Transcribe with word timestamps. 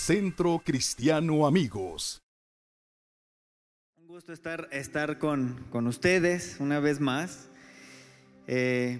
Centro 0.00 0.62
Cristiano 0.64 1.46
Amigos. 1.46 2.22
Un 3.98 4.06
gusto 4.06 4.32
estar, 4.32 4.66
estar 4.72 5.18
con, 5.18 5.66
con 5.70 5.86
ustedes 5.86 6.56
una 6.58 6.80
vez 6.80 7.00
más. 7.00 7.50
Eh, 8.46 8.98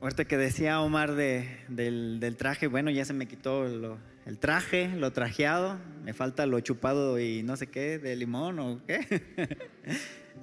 ahorita 0.00 0.24
que 0.24 0.36
decía 0.36 0.80
Omar 0.80 1.14
de, 1.14 1.48
del, 1.68 2.36
traje, 2.36 2.66
bueno, 2.66 2.90
ya 2.90 3.04
se 3.04 3.12
me 3.12 3.28
quitó 3.28 3.64
el 3.64 4.38
traje, 4.40 4.88
lo 4.88 5.12
trajeado, 5.12 5.78
me 6.02 6.12
falta 6.12 6.44
lo 6.44 6.58
chupado 6.58 7.20
y 7.20 7.44
no 7.44 7.56
sé 7.56 7.68
qué, 7.68 8.00
de 8.00 8.16
limón 8.16 8.58
o 8.58 8.82
qué. 8.84 9.22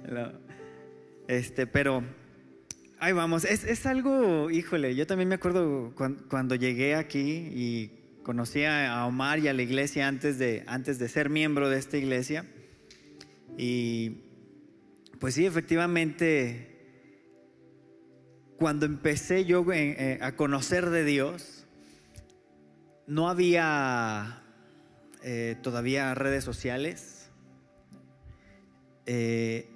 este, 1.28 1.66
pero 1.66 2.02
ahí 2.98 3.12
vamos, 3.12 3.44
es, 3.44 3.64
es, 3.64 3.84
algo, 3.84 4.50
híjole, 4.50 4.96
yo 4.96 5.06
también 5.06 5.28
me 5.28 5.34
acuerdo 5.34 5.92
cuando, 5.94 6.26
cuando 6.26 6.54
llegué 6.54 6.94
aquí 6.94 7.50
y 7.52 7.97
conocí 8.28 8.62
a 8.62 9.06
Omar 9.06 9.38
y 9.38 9.48
a 9.48 9.54
la 9.54 9.62
iglesia 9.62 10.06
antes 10.06 10.38
de, 10.38 10.62
antes 10.66 10.98
de 10.98 11.08
ser 11.08 11.30
miembro 11.30 11.70
de 11.70 11.78
esta 11.78 11.96
iglesia. 11.96 12.44
Y 13.56 14.18
pues 15.18 15.32
sí, 15.32 15.46
efectivamente, 15.46 16.76
cuando 18.58 18.84
empecé 18.84 19.46
yo 19.46 19.64
eh, 19.72 20.18
a 20.20 20.36
conocer 20.36 20.90
de 20.90 21.04
Dios, 21.04 21.66
no 23.06 23.30
había 23.30 24.42
eh, 25.22 25.56
todavía 25.62 26.14
redes 26.14 26.44
sociales. 26.44 27.30
Eh, 29.06 29.70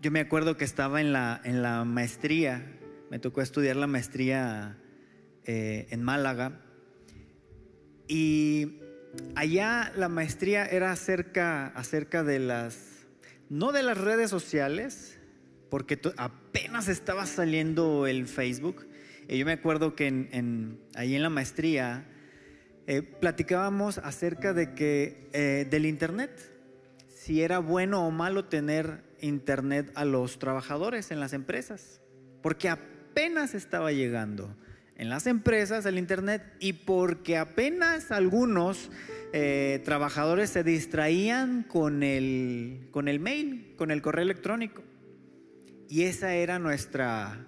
yo 0.00 0.12
me 0.12 0.20
acuerdo 0.20 0.56
que 0.56 0.64
estaba 0.64 1.00
en 1.00 1.12
la, 1.12 1.40
en 1.42 1.60
la 1.60 1.84
maestría, 1.84 2.78
me 3.10 3.18
tocó 3.18 3.42
estudiar 3.42 3.74
la 3.74 3.88
maestría 3.88 4.78
eh, 5.44 5.88
en 5.90 6.04
Málaga. 6.04 6.69
Y 8.10 8.80
allá 9.36 9.92
la 9.94 10.08
maestría 10.08 10.66
era 10.66 10.90
acerca, 10.90 11.68
acerca 11.68 12.24
de 12.24 12.40
las, 12.40 13.06
no 13.48 13.70
de 13.70 13.84
las 13.84 13.96
redes 13.96 14.30
sociales, 14.30 15.16
porque 15.68 16.00
apenas 16.16 16.88
estaba 16.88 17.24
saliendo 17.24 18.08
el 18.08 18.26
Facebook. 18.26 18.88
Y 19.28 19.38
yo 19.38 19.46
me 19.46 19.52
acuerdo 19.52 19.94
que 19.94 20.08
ahí 20.96 21.14
en 21.14 21.22
la 21.22 21.30
maestría 21.30 22.04
eh, 22.88 23.02
platicábamos 23.02 23.98
acerca 23.98 24.54
de 24.54 24.74
que 24.74 25.28
eh, 25.32 25.68
del 25.70 25.86
internet, 25.86 26.32
si 27.14 27.42
era 27.42 27.60
bueno 27.60 28.04
o 28.04 28.10
malo 28.10 28.46
tener 28.46 29.04
internet 29.20 29.92
a 29.94 30.04
los 30.04 30.40
trabajadores 30.40 31.12
en 31.12 31.20
las 31.20 31.32
empresas, 31.32 32.00
porque 32.42 32.70
apenas 32.70 33.54
estaba 33.54 33.92
llegando 33.92 34.52
en 35.00 35.08
las 35.08 35.26
empresas 35.26 35.86
el 35.86 35.98
internet 35.98 36.42
y 36.60 36.74
porque 36.74 37.38
apenas 37.38 38.10
algunos 38.10 38.90
eh, 39.32 39.80
trabajadores 39.82 40.50
se 40.50 40.62
distraían 40.62 41.62
con 41.62 42.02
el, 42.02 42.86
con 42.90 43.08
el 43.08 43.18
mail, 43.18 43.72
con 43.78 43.90
el 43.90 44.02
correo 44.02 44.24
electrónico. 44.24 44.82
Y 45.88 46.02
esa 46.02 46.34
era 46.34 46.58
nuestra 46.58 47.46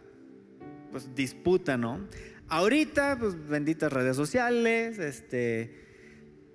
pues, 0.91 1.15
disputa, 1.15 1.77
¿no? 1.77 2.09
Ahorita, 2.49 3.19
pues 3.21 3.37
benditas 3.47 3.93
redes 3.93 4.17
sociales, 4.17 4.99
este, 4.99 5.75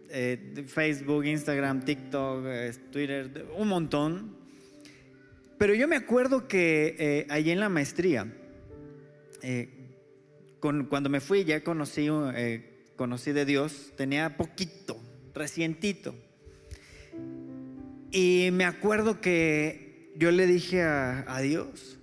eh, 0.09 0.65
Facebook, 0.65 1.25
Instagram, 1.25 1.85
TikTok, 1.85 2.43
eh, 2.47 2.71
Twitter, 2.91 3.45
un 3.55 3.67
montón. 3.67 4.35
Pero 5.59 5.75
yo 5.75 5.87
me 5.87 5.95
acuerdo 5.95 6.47
que 6.47 7.27
allí 7.29 7.51
en 7.51 7.59
la 7.59 7.69
maestría, 7.69 8.33
cuando 10.59 11.09
me 11.09 11.19
fui 11.19 11.43
ya 11.43 11.63
conocí, 11.63 12.07
eh, 12.35 12.91
conocí 12.95 13.31
de 13.31 13.45
Dios, 13.45 13.93
tenía 13.95 14.37
poquito, 14.37 14.97
recientito. 15.33 16.15
Y 18.11 18.49
me 18.53 18.65
acuerdo 18.65 19.21
que 19.21 20.13
yo 20.15 20.31
le 20.31 20.47
dije 20.47 20.81
a, 20.81 21.25
a 21.27 21.41
Dios, 21.41 21.99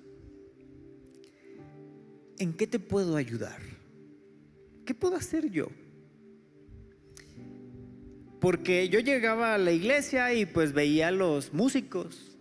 ¿en 2.39 2.53
qué 2.53 2.67
te 2.67 2.79
puedo 2.79 3.17
ayudar? 3.17 3.61
¿Qué 4.85 4.95
puedo 4.95 5.17
hacer 5.17 5.51
yo? 5.51 5.69
Porque 8.41 8.91
yo 8.91 9.01
llegaba 9.01 9.55
a 9.55 9.59
la 9.59 9.73
iglesia 9.73 10.35
y 10.35 10.45
pues 10.45 10.75
veía 10.75 11.09
a 11.09 11.11
los 11.11 11.55
músicos. 11.55 12.37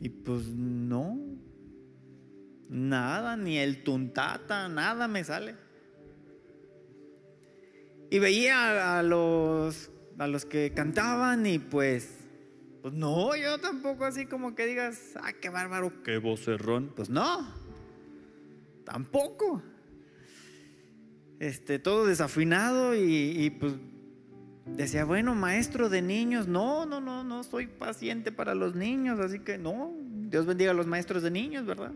Y 0.00 0.08
pues 0.10 0.46
no, 0.46 1.18
nada, 2.68 3.36
ni 3.36 3.58
el 3.58 3.82
tuntata, 3.82 4.68
nada 4.68 5.08
me 5.08 5.24
sale. 5.24 5.54
Y 8.10 8.18
veía 8.18 8.98
a 8.98 9.02
los, 9.02 9.90
a 10.18 10.26
los 10.26 10.44
que 10.44 10.72
cantaban 10.72 11.46
y 11.46 11.58
pues, 11.58 12.18
pues 12.82 12.94
no, 12.94 13.34
yo 13.36 13.58
tampoco 13.58 14.04
así 14.04 14.26
como 14.26 14.54
que 14.54 14.66
digas, 14.66 15.14
ah, 15.22 15.32
qué 15.32 15.48
bárbaro, 15.48 16.02
qué 16.02 16.18
vocerrón. 16.18 16.92
Pues 16.94 17.10
no, 17.10 17.46
tampoco. 18.84 19.62
Este, 21.38 21.78
todo 21.78 22.06
desafinado 22.06 22.94
y, 22.94 23.44
y 23.44 23.50
pues 23.50 23.74
decía, 24.66 25.04
bueno, 25.04 25.34
maestro 25.34 25.88
de 25.88 26.00
niños, 26.00 26.48
no, 26.48 26.86
no, 26.86 27.00
no, 27.00 27.24
no 27.24 27.42
soy 27.44 27.66
paciente 27.66 28.32
para 28.32 28.54
los 28.54 28.74
niños, 28.74 29.20
así 29.20 29.40
que 29.40 29.58
no, 29.58 29.92
Dios 30.00 30.46
bendiga 30.46 30.70
a 30.70 30.74
los 30.74 30.86
maestros 30.86 31.22
de 31.22 31.30
niños, 31.30 31.66
¿verdad? 31.66 31.92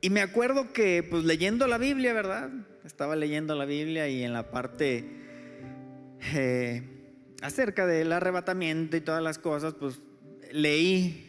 Y 0.00 0.10
me 0.10 0.20
acuerdo 0.20 0.72
que, 0.72 1.02
pues 1.02 1.24
leyendo 1.24 1.66
la 1.66 1.78
Biblia, 1.78 2.12
¿verdad? 2.12 2.50
Estaba 2.84 3.16
leyendo 3.16 3.54
la 3.56 3.64
Biblia 3.64 4.08
y 4.08 4.22
en 4.22 4.32
la 4.32 4.50
parte 4.50 5.04
eh, 6.34 6.82
acerca 7.42 7.86
del 7.86 8.12
arrebatamiento 8.12 8.96
y 8.96 9.00
todas 9.00 9.22
las 9.22 9.38
cosas, 9.38 9.74
pues 9.74 10.00
leí 10.52 11.24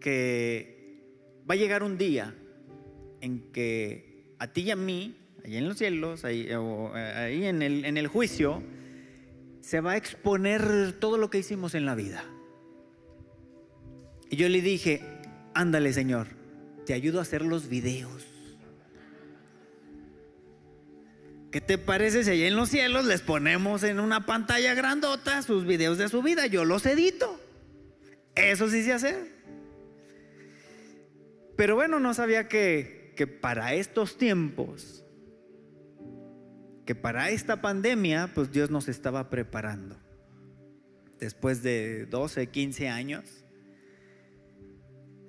que 0.00 1.02
va 1.48 1.54
a 1.54 1.56
llegar 1.58 1.82
un 1.82 1.98
día 1.98 2.34
en 3.20 3.52
que 3.52 4.34
a 4.38 4.46
ti 4.46 4.62
y 4.62 4.70
a 4.70 4.76
mí, 4.76 5.16
ahí 5.44 5.56
en 5.56 5.68
los 5.68 5.76
cielos, 5.76 6.24
ahí, 6.24 6.48
ahí 6.50 7.44
en, 7.44 7.62
el, 7.62 7.84
en 7.84 7.96
el 7.96 8.06
juicio, 8.06 8.62
se 9.60 9.80
va 9.80 9.92
a 9.92 9.96
exponer 9.96 10.92
todo 10.98 11.18
lo 11.18 11.28
que 11.28 11.38
hicimos 11.38 11.74
en 11.74 11.86
la 11.86 11.94
vida. 11.94 12.24
Y 14.30 14.36
yo 14.36 14.48
le 14.48 14.62
dije, 14.62 15.02
ándale 15.54 15.92
Señor, 15.92 16.39
te 16.90 16.94
ayudo 16.94 17.20
a 17.20 17.22
hacer 17.22 17.42
los 17.42 17.68
videos. 17.68 18.26
¿Qué 21.52 21.60
te 21.60 21.78
parece 21.78 22.24
si 22.24 22.30
allá 22.30 22.48
en 22.48 22.56
los 22.56 22.68
cielos 22.68 23.04
les 23.04 23.22
ponemos 23.22 23.84
en 23.84 24.00
una 24.00 24.26
pantalla 24.26 24.74
grandota 24.74 25.40
sus 25.42 25.64
videos 25.64 25.98
de 25.98 26.08
su 26.08 26.20
vida? 26.20 26.48
Yo 26.48 26.64
los 26.64 26.84
edito. 26.86 27.40
Eso 28.34 28.68
sí 28.68 28.82
sé 28.82 28.92
hacer. 28.92 29.24
Pero 31.56 31.76
bueno, 31.76 32.00
no 32.00 32.12
sabía 32.12 32.48
que, 32.48 33.12
que 33.14 33.28
para 33.28 33.74
estos 33.74 34.18
tiempos, 34.18 35.04
que 36.86 36.96
para 36.96 37.30
esta 37.30 37.60
pandemia, 37.60 38.32
pues 38.34 38.50
Dios 38.50 38.68
nos 38.68 38.88
estaba 38.88 39.30
preparando. 39.30 39.96
Después 41.20 41.62
de 41.62 42.06
12, 42.06 42.48
15 42.48 42.88
años, 42.88 43.44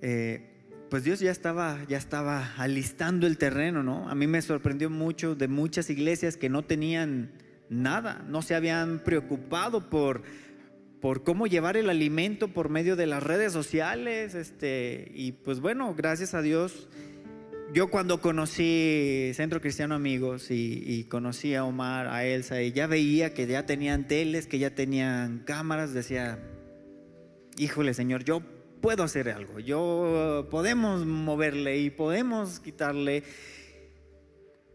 eh, 0.01 0.50
pues 0.91 1.05
Dios 1.05 1.21
ya 1.21 1.31
estaba, 1.31 1.79
ya 1.87 1.97
estaba 1.97 2.53
alistando 2.57 3.25
el 3.25 3.37
terreno, 3.37 3.81
¿no? 3.81 4.09
A 4.09 4.13
mí 4.13 4.27
me 4.27 4.41
sorprendió 4.41 4.89
mucho 4.89 5.35
de 5.35 5.47
muchas 5.47 5.89
iglesias 5.89 6.35
que 6.35 6.49
no 6.49 6.63
tenían 6.63 7.31
nada, 7.69 8.25
no 8.27 8.41
se 8.41 8.55
habían 8.55 8.99
preocupado 8.99 9.89
por, 9.89 10.23
por 10.99 11.23
cómo 11.23 11.47
llevar 11.47 11.77
el 11.77 11.89
alimento 11.89 12.49
por 12.49 12.67
medio 12.67 12.97
de 12.97 13.07
las 13.07 13.23
redes 13.23 13.53
sociales, 13.53 14.35
este, 14.35 15.09
y 15.15 15.31
pues 15.31 15.61
bueno, 15.61 15.95
gracias 15.95 16.33
a 16.33 16.41
Dios, 16.41 16.89
yo 17.73 17.89
cuando 17.89 18.19
conocí 18.19 19.31
Centro 19.33 19.61
Cristiano 19.61 19.95
Amigos 19.95 20.51
y, 20.51 20.83
y, 20.85 21.05
conocí 21.05 21.55
a 21.55 21.63
Omar, 21.63 22.07
a 22.07 22.25
Elsa, 22.25 22.61
y 22.61 22.73
ya 22.73 22.87
veía 22.87 23.33
que 23.33 23.47
ya 23.47 23.65
tenían 23.65 24.09
teles, 24.09 24.45
que 24.45 24.59
ya 24.59 24.75
tenían 24.75 25.39
cámaras, 25.45 25.93
decía, 25.93 26.37
híjole 27.57 27.93
Señor, 27.93 28.25
yo 28.25 28.41
puedo 28.81 29.03
hacer 29.03 29.29
algo, 29.29 29.59
yo 29.59 30.47
podemos 30.49 31.05
moverle 31.05 31.79
y 31.79 31.89
podemos 31.89 32.59
quitarle. 32.59 33.23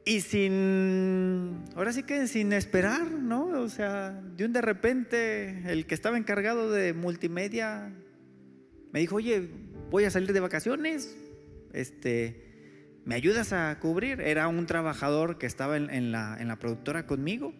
Y 0.04 0.20
sin, 0.20 1.64
ahora 1.74 1.92
sí 1.92 2.04
que 2.04 2.28
sin 2.28 2.52
esperar, 2.52 3.10
¿no? 3.10 3.46
O 3.60 3.68
sea, 3.68 4.12
de 4.12 4.44
un 4.44 4.52
de 4.52 4.60
repente 4.62 5.64
el 5.66 5.86
que 5.86 5.96
estaba 5.96 6.16
encargado 6.16 6.70
de 6.70 6.94
multimedia 6.94 7.92
me 8.92 9.00
dijo, 9.00 9.16
oye, 9.16 9.50
voy 9.90 10.04
a 10.04 10.10
salir 10.10 10.32
de 10.32 10.38
vacaciones, 10.38 11.16
este, 11.72 13.00
¿me 13.04 13.16
ayudas 13.16 13.52
a 13.52 13.76
cubrir? 13.80 14.20
Era 14.20 14.46
un 14.46 14.66
trabajador 14.66 15.38
que 15.38 15.46
estaba 15.46 15.76
en, 15.76 15.90
en, 15.90 16.12
la, 16.12 16.36
en 16.38 16.46
la, 16.46 16.56
productora 16.56 17.04
conmigo. 17.06 17.52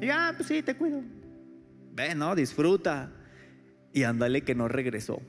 Y 0.00 0.10
ah, 0.10 0.34
pues 0.36 0.48
sí, 0.48 0.62
te 0.62 0.76
cuido. 0.76 1.02
Ve, 1.94 2.14
no, 2.14 2.34
disfruta. 2.34 3.10
Y 3.94 4.02
ándale 4.02 4.42
que 4.42 4.54
no 4.54 4.68
regresó. 4.68 5.22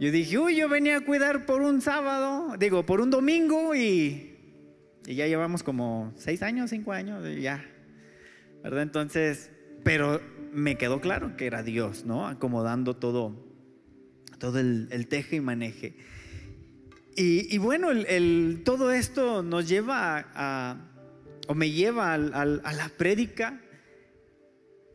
Yo 0.00 0.10
dije, 0.10 0.38
uy, 0.38 0.56
yo 0.56 0.66
venía 0.70 0.96
a 0.96 1.00
cuidar 1.02 1.44
por 1.44 1.60
un 1.60 1.82
sábado, 1.82 2.56
digo, 2.58 2.86
por 2.86 3.02
un 3.02 3.10
domingo 3.10 3.74
y, 3.74 4.34
ya 5.04 5.26
llevamos 5.26 5.62
como 5.62 6.14
seis 6.16 6.42
años, 6.42 6.70
cinco 6.70 6.92
años, 6.92 7.22
ya. 7.38 7.62
¿Verdad? 8.62 8.80
Entonces, 8.80 9.50
pero 9.84 10.22
me 10.54 10.76
quedó 10.76 11.02
claro 11.02 11.36
que 11.36 11.44
era 11.44 11.62
Dios, 11.62 12.06
¿no? 12.06 12.26
Acomodando 12.26 12.96
todo, 12.96 13.46
todo 14.38 14.58
el, 14.58 15.06
teje 15.10 15.36
y 15.36 15.40
maneje. 15.40 15.96
Y, 17.14 17.58
bueno, 17.58 17.88
todo 18.64 18.92
esto 18.92 19.42
nos 19.42 19.68
lleva 19.68 20.30
a, 20.34 20.78
o 21.46 21.54
me 21.54 21.72
lleva 21.72 22.14
a 22.14 22.16
la 22.46 22.90
prédica 22.96 23.60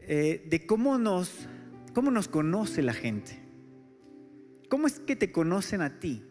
eh, 0.01 0.43
de 0.49 0.65
cómo 0.65 0.97
nos, 0.97 1.47
cómo 1.93 2.09
nos 2.09 2.27
conoce 2.27 2.81
la 2.81 2.93
gente. 2.93 3.44
¿Cómo 4.75 4.87
es 4.87 4.99
que 4.99 5.15
te 5.15 5.31
conocen 5.31 5.79
a 5.81 6.01
ti? 6.01 6.21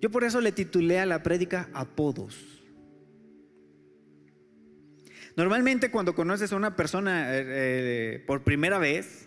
Yo 0.00 0.08
por 0.08 0.22
eso 0.22 0.40
le 0.40 0.52
titulé 0.52 1.00
a 1.00 1.04
la 1.04 1.20
prédica 1.20 1.68
Apodos. 1.74 2.62
Normalmente 5.34 5.90
cuando 5.90 6.14
conoces 6.14 6.52
a 6.52 6.56
una 6.56 6.76
persona 6.76 7.36
eh, 7.36 7.44
eh, 7.44 8.24
por 8.24 8.44
primera 8.44 8.78
vez, 8.78 9.26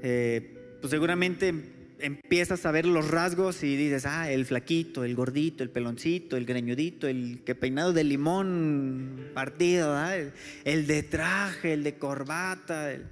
eh, 0.00 0.76
pues 0.80 0.92
seguramente 0.92 1.52
empiezas 1.98 2.64
a 2.64 2.70
ver 2.70 2.86
los 2.86 3.10
rasgos 3.10 3.64
y 3.64 3.74
dices, 3.74 4.06
ah, 4.06 4.30
el 4.30 4.46
flaquito, 4.46 5.02
el 5.02 5.16
gordito, 5.16 5.64
el 5.64 5.70
peloncito, 5.70 6.36
el 6.36 6.46
greñudito, 6.46 7.08
el 7.08 7.42
que 7.44 7.56
peinado 7.56 7.92
de 7.92 8.04
limón 8.04 9.30
partido, 9.34 9.98
el, 10.12 10.32
el 10.62 10.86
de 10.86 11.02
traje, 11.02 11.72
el 11.72 11.82
de 11.82 11.98
corbata, 11.98 12.92
el, 12.92 13.08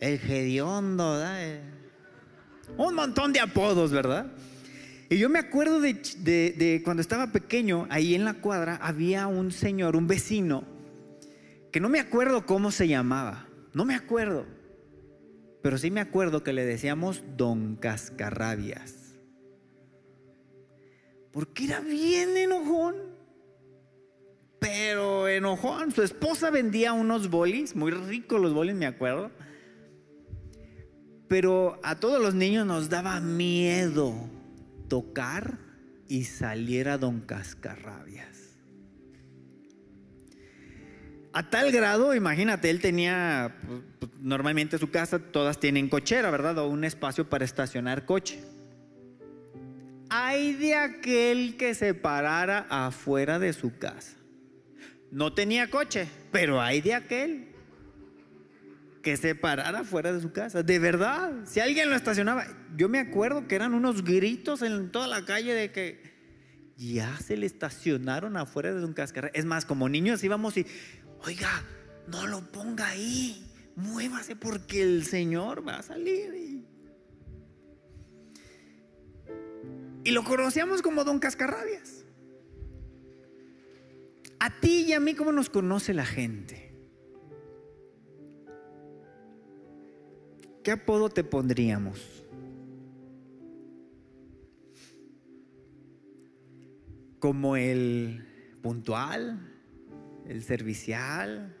el 0.00 0.14
hediondo, 0.28 1.12
¿verdad? 1.12 1.81
Un 2.76 2.94
montón 2.94 3.32
de 3.32 3.40
apodos, 3.40 3.90
¿verdad? 3.92 4.26
Y 5.10 5.18
yo 5.18 5.28
me 5.28 5.38
acuerdo 5.38 5.80
de 5.80 6.80
cuando 6.84 7.00
estaba 7.00 7.32
pequeño, 7.32 7.86
ahí 7.90 8.14
en 8.14 8.24
la 8.24 8.34
cuadra 8.34 8.78
había 8.80 9.26
un 9.26 9.52
señor, 9.52 9.94
un 9.94 10.06
vecino, 10.06 10.64
que 11.70 11.80
no 11.80 11.88
me 11.88 12.00
acuerdo 12.00 12.46
cómo 12.46 12.70
se 12.70 12.88
llamaba, 12.88 13.46
no 13.74 13.84
me 13.84 13.94
acuerdo, 13.94 14.46
pero 15.62 15.78
sí 15.78 15.90
me 15.90 16.00
acuerdo 16.00 16.42
que 16.42 16.52
le 16.52 16.64
decíamos 16.64 17.22
Don 17.36 17.76
Cascarrabias. 17.76 19.14
Porque 21.30 21.64
era 21.64 21.80
bien 21.80 22.36
enojón, 22.36 22.96
pero 24.58 25.28
enojón. 25.28 25.92
Su 25.92 26.02
esposa 26.02 26.50
vendía 26.50 26.92
unos 26.92 27.30
bolis, 27.30 27.74
muy 27.74 27.90
ricos 27.90 28.40
los 28.40 28.52
bolis, 28.52 28.74
me 28.74 28.86
acuerdo. 28.86 29.30
Pero 31.32 31.80
a 31.82 31.94
todos 31.94 32.20
los 32.20 32.34
niños 32.34 32.66
nos 32.66 32.90
daba 32.90 33.18
miedo 33.18 34.12
tocar 34.86 35.56
y 36.06 36.24
saliera 36.24 36.98
don 36.98 37.22
Cascarrabias. 37.22 38.58
A 41.32 41.48
tal 41.48 41.72
grado, 41.72 42.14
imagínate, 42.14 42.68
él 42.68 42.82
tenía, 42.82 43.56
pues, 43.66 43.80
pues, 43.98 44.12
normalmente 44.20 44.76
su 44.76 44.90
casa, 44.90 45.20
todas 45.20 45.58
tienen 45.58 45.88
cochera, 45.88 46.30
¿verdad? 46.30 46.58
O 46.58 46.68
un 46.68 46.84
espacio 46.84 47.26
para 47.30 47.46
estacionar 47.46 48.04
coche. 48.04 48.38
Hay 50.10 50.52
de 50.52 50.74
aquel 50.74 51.56
que 51.56 51.74
se 51.74 51.94
parara 51.94 52.66
afuera 52.68 53.38
de 53.38 53.54
su 53.54 53.78
casa. 53.78 54.18
No 55.10 55.32
tenía 55.32 55.70
coche, 55.70 56.08
pero 56.30 56.60
hay 56.60 56.82
de 56.82 56.92
aquel 56.92 57.51
que 59.02 59.16
se 59.16 59.34
parara 59.34 59.84
fuera 59.84 60.12
de 60.12 60.20
su 60.20 60.32
casa. 60.32 60.62
De 60.62 60.78
verdad, 60.78 61.32
si 61.44 61.60
alguien 61.60 61.90
lo 61.90 61.96
estacionaba, 61.96 62.46
yo 62.76 62.88
me 62.88 63.00
acuerdo 63.00 63.48
que 63.48 63.56
eran 63.56 63.74
unos 63.74 64.04
gritos 64.04 64.62
en 64.62 64.90
toda 64.90 65.08
la 65.08 65.24
calle 65.24 65.54
de 65.54 65.72
que 65.72 66.12
ya 66.76 67.18
se 67.18 67.36
le 67.36 67.46
estacionaron 67.46 68.36
afuera 68.36 68.72
de 68.72 68.84
un 68.84 68.92
cascarra. 68.92 69.30
Es 69.34 69.44
más, 69.44 69.64
como 69.64 69.88
niños 69.88 70.22
íbamos 70.24 70.56
y, 70.56 70.66
oiga, 71.20 71.64
no 72.08 72.26
lo 72.26 72.40
ponga 72.52 72.88
ahí, 72.88 73.44
muévase 73.76 74.36
porque 74.36 74.82
el 74.82 75.04
Señor 75.04 75.66
va 75.66 75.76
a 75.76 75.82
salir. 75.82 76.34
Y, 76.34 76.64
y 80.04 80.10
lo 80.12 80.24
conocíamos 80.24 80.82
como 80.82 81.04
Don 81.04 81.18
Cascarrabias. 81.18 82.04
A 84.38 84.50
ti 84.60 84.86
y 84.88 84.92
a 84.92 85.00
mí, 85.00 85.14
¿cómo 85.14 85.30
nos 85.30 85.50
conoce 85.50 85.94
la 85.94 86.06
gente? 86.06 86.71
¿Qué 90.62 90.70
apodo 90.70 91.08
te 91.08 91.24
pondríamos? 91.24 92.24
Como 97.18 97.56
el 97.56 98.24
puntual, 98.62 99.40
el 100.26 100.42
servicial, 100.44 101.56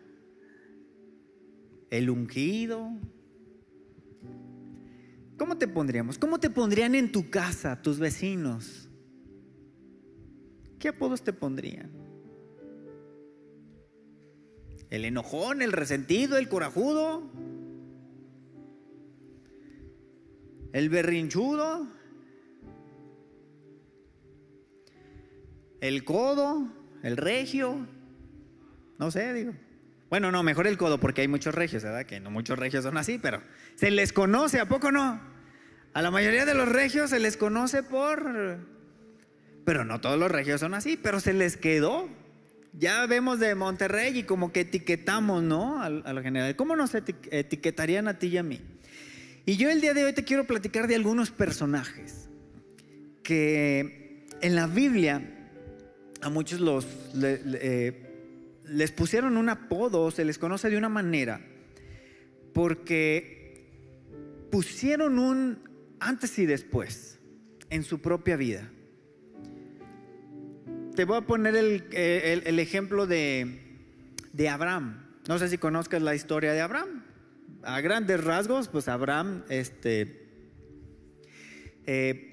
el 1.90 2.10
ungido. 2.10 2.90
¿Cómo 5.36 5.58
te 5.58 5.66
pondríamos? 5.66 6.18
¿Cómo 6.18 6.38
te 6.38 6.50
pondrían 6.50 6.94
en 6.94 7.10
tu 7.10 7.28
casa 7.28 7.82
tus 7.82 7.98
vecinos? 7.98 8.88
¿Qué 10.78 10.88
apodos 10.88 11.22
te 11.22 11.32
pondrían? 11.32 11.90
¿El 14.90 15.04
enojón, 15.04 15.62
el 15.62 15.72
resentido, 15.72 16.38
el 16.38 16.48
corajudo? 16.48 17.30
¿El 20.72 20.88
berrinchudo? 20.88 21.86
¿El 25.80 26.04
codo? 26.04 26.68
¿El 27.02 27.16
regio? 27.16 27.86
No 28.98 29.10
sé, 29.10 29.32
digo. 29.34 29.52
Bueno, 30.08 30.30
no, 30.30 30.42
mejor 30.42 30.66
el 30.66 30.76
codo 30.76 30.98
porque 31.00 31.22
hay 31.22 31.28
muchos 31.28 31.54
regios, 31.54 31.82
¿verdad? 31.82 32.04
Que 32.04 32.20
no 32.20 32.30
muchos 32.30 32.58
regios 32.58 32.84
son 32.84 32.96
así, 32.98 33.18
pero 33.18 33.42
se 33.74 33.90
les 33.90 34.12
conoce, 34.12 34.60
¿a 34.60 34.66
poco 34.68 34.92
no? 34.92 35.20
A 35.94 36.02
la 36.02 36.10
mayoría 36.10 36.44
de 36.44 36.54
los 36.54 36.68
regios 36.68 37.10
se 37.10 37.18
les 37.18 37.36
conoce 37.36 37.82
por... 37.82 38.58
Pero 39.64 39.84
no 39.84 40.00
todos 40.00 40.18
los 40.18 40.30
regios 40.30 40.60
son 40.60 40.74
así, 40.74 40.96
pero 40.96 41.20
se 41.20 41.32
les 41.32 41.56
quedó. 41.56 42.08
Ya 42.72 43.04
vemos 43.06 43.38
de 43.38 43.54
Monterrey 43.54 44.18
y 44.18 44.22
como 44.22 44.52
que 44.52 44.60
etiquetamos, 44.60 45.42
¿no? 45.42 45.82
Al, 45.82 46.02
a 46.06 46.12
lo 46.12 46.22
general. 46.22 46.56
¿Cómo 46.56 46.76
nos 46.76 46.94
eti- 46.94 47.14
etiquetarían 47.30 48.08
a 48.08 48.18
ti 48.18 48.28
y 48.28 48.38
a 48.38 48.42
mí? 48.42 48.60
Y 49.44 49.56
yo 49.56 49.70
el 49.70 49.80
día 49.80 49.92
de 49.92 50.04
hoy 50.04 50.12
te 50.12 50.22
quiero 50.22 50.46
platicar 50.46 50.86
de 50.86 50.94
algunos 50.94 51.30
personajes 51.30 52.28
que 53.24 54.26
en 54.40 54.54
la 54.54 54.66
Biblia 54.66 55.20
a 56.20 56.30
muchos 56.30 56.60
los, 56.60 56.86
eh, 57.20 58.60
les 58.66 58.92
pusieron 58.92 59.36
un 59.36 59.48
apodo, 59.48 60.10
se 60.12 60.24
les 60.24 60.38
conoce 60.38 60.70
de 60.70 60.76
una 60.76 60.88
manera, 60.88 61.40
porque 62.54 63.66
pusieron 64.50 65.18
un 65.18 65.58
antes 65.98 66.38
y 66.38 66.46
después 66.46 67.18
en 67.70 67.82
su 67.82 68.00
propia 68.00 68.36
vida. 68.36 68.70
Te 70.94 71.04
voy 71.04 71.16
a 71.16 71.22
poner 71.22 71.56
el, 71.56 71.84
eh, 71.90 72.42
ejemplo 72.46 73.08
de 73.08 73.58
Abraham. 74.48 75.02
No 75.26 75.38
sé 75.38 75.48
si 75.48 75.58
conozcas 75.58 76.02
la 76.02 76.14
historia 76.14 76.52
de 76.52 76.60
Abraham. 76.60 77.11
A 77.64 77.80
grandes 77.80 78.22
rasgos, 78.24 78.68
pues 78.68 78.88
Abraham 78.88 79.44
este, 79.48 80.28
eh, 81.86 82.28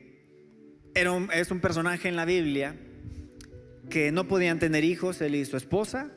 era 0.95 1.11
es 1.33 1.51
un 1.51 1.59
personaje 1.59 2.07
en 2.07 2.15
la 2.15 2.25
Biblia 2.25 2.75
que 3.89 4.11
no 4.11 4.27
podían 4.27 4.59
tener 4.59 4.83
hijos, 4.83 5.21
él 5.21 5.35
y 5.35 5.45
su 5.45 5.57
esposa. 5.57 6.11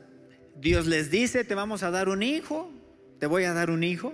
Dios 0.55 0.87
les 0.87 1.11
dice, 1.11 1.43
te 1.43 1.55
vamos 1.55 1.83
a 1.83 1.91
dar 1.91 2.09
un 2.09 2.23
hijo, 2.23 2.71
te 3.19 3.27
voy 3.27 3.43
a 3.43 3.53
dar 3.53 3.69
un 3.69 3.83
hijo. 3.83 4.13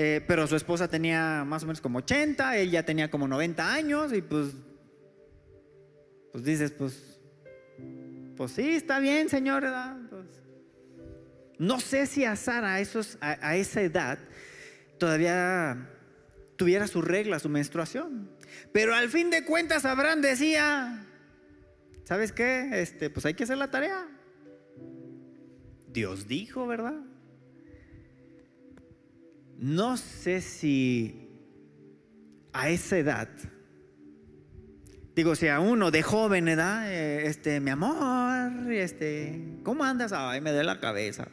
Eh, 0.00 0.24
pero 0.28 0.46
su 0.46 0.54
esposa 0.54 0.86
tenía 0.86 1.44
más 1.44 1.64
o 1.64 1.66
menos 1.66 1.80
como 1.80 1.98
80, 1.98 2.56
él 2.58 2.70
ya 2.70 2.84
tenía 2.84 3.10
como 3.10 3.26
90 3.26 3.74
años 3.74 4.12
y 4.12 4.22
pues, 4.22 4.50
pues 6.30 6.44
dices, 6.44 6.70
pues, 6.70 7.20
pues 8.36 8.52
sí, 8.52 8.70
está 8.76 9.00
bien, 9.00 9.28
señor. 9.28 9.64
No 11.58 11.80
sé 11.80 12.06
si 12.06 12.24
a 12.24 12.36
Sara 12.36 12.74
a, 12.74 13.56
esa 13.56 13.82
edad 13.82 14.18
todavía 14.98 15.90
tuviera 16.56 16.86
su 16.86 17.02
regla, 17.02 17.40
su 17.40 17.48
menstruación. 17.48 18.30
Pero 18.72 18.94
al 18.94 19.08
fin 19.08 19.30
de 19.30 19.44
cuentas 19.44 19.84
Abraham 19.84 20.20
decía, 20.20 21.04
¿sabes 22.04 22.32
qué? 22.32 22.70
Este, 22.80 23.10
pues 23.10 23.26
hay 23.26 23.34
que 23.34 23.44
hacer 23.44 23.58
la 23.58 23.70
tarea. 23.70 24.06
Dios 25.88 26.28
dijo, 26.28 26.66
¿verdad? 26.66 27.00
No 29.56 29.96
sé 29.96 30.40
si 30.40 31.28
a 32.52 32.68
esa 32.70 32.98
edad, 32.98 33.28
digo, 35.16 35.34
si 35.34 35.48
a 35.48 35.58
uno 35.58 35.90
de 35.90 36.04
joven 36.04 36.46
edad, 36.46 36.92
eh, 36.92 37.26
este, 37.26 37.58
mi 37.58 37.70
amor, 37.70 38.70
este, 38.72 39.58
¿cómo 39.64 39.82
andas? 39.82 40.12
Ay, 40.12 40.40
me 40.40 40.50
duele 40.50 40.66
la 40.66 40.78
cabeza. 40.78 41.26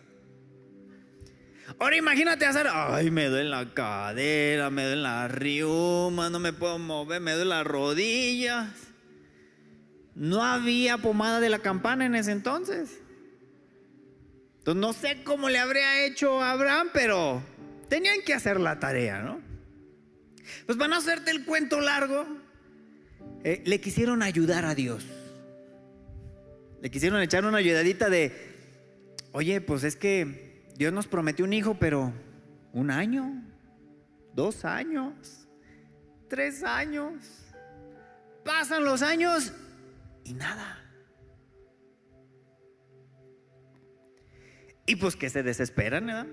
Ahora 1.80 1.98
imagínate 1.98 2.46
hacer, 2.46 2.68
ay, 2.70 3.10
me 3.10 3.26
duele 3.26 3.50
la 3.50 3.74
cadera, 3.74 4.70
me 4.70 4.86
duele 4.86 5.02
la 5.02 5.28
riuma, 5.28 6.30
no 6.30 6.40
me 6.40 6.54
puedo 6.54 6.78
mover, 6.78 7.22
me 7.22 7.34
duele 7.34 7.50
las 7.50 7.66
rodillas. 7.66 8.70
No 10.14 10.44
había 10.44 10.98
pomada 10.98 11.40
de 11.40 11.50
la 11.50 11.60
campana 11.60 12.06
en 12.06 12.16
ese 12.16 12.32
entonces. 12.32 13.02
Entonces 14.60 14.82
no 14.82 14.94
sé 14.94 15.24
cómo 15.24 15.50
le 15.50 15.60
habría 15.60 16.06
hecho 16.06 16.42
a 16.42 16.52
Abraham, 16.52 16.90
pero 16.94 17.44
tenían 17.90 18.22
que 18.24 18.34
hacer 18.34 18.60
la 18.60 18.80
tarea, 18.80 19.22
¿no? 19.22 19.42
Pues 20.66 20.78
van 20.78 20.94
a 20.94 20.98
hacerte 20.98 21.32
el 21.32 21.46
cuento 21.46 21.82
largo, 21.82 22.26
eh, 23.44 23.62
le 23.66 23.82
quisieron 23.82 24.24
ayudar 24.24 24.66
a 24.66 24.76
Dios. 24.76 25.04
Le 26.82 26.90
quisieron 26.92 27.22
echar 27.22 27.46
una 27.46 27.58
ayudadita 27.58 28.10
de, 28.10 28.32
oye, 29.32 29.62
pues 29.62 29.84
es 29.84 29.96
que 29.96 30.45
Dios 30.76 30.92
nos 30.92 31.08
prometió 31.08 31.46
un 31.46 31.54
hijo, 31.54 31.76
pero 31.80 32.14
un 32.74 32.92
año, 32.92 33.44
dos 34.34 34.66
años, 34.66 35.48
tres 36.28 36.64
años. 36.64 37.14
Pasan 38.44 38.84
los 38.84 39.02
años 39.02 39.54
y 40.24 40.34
nada. 40.34 40.82
Y 44.86 44.98
pues 44.98 45.16
que 45.16 45.30
se 45.30 45.42
desesperan, 45.42 46.06
¿verdad? 46.06 46.28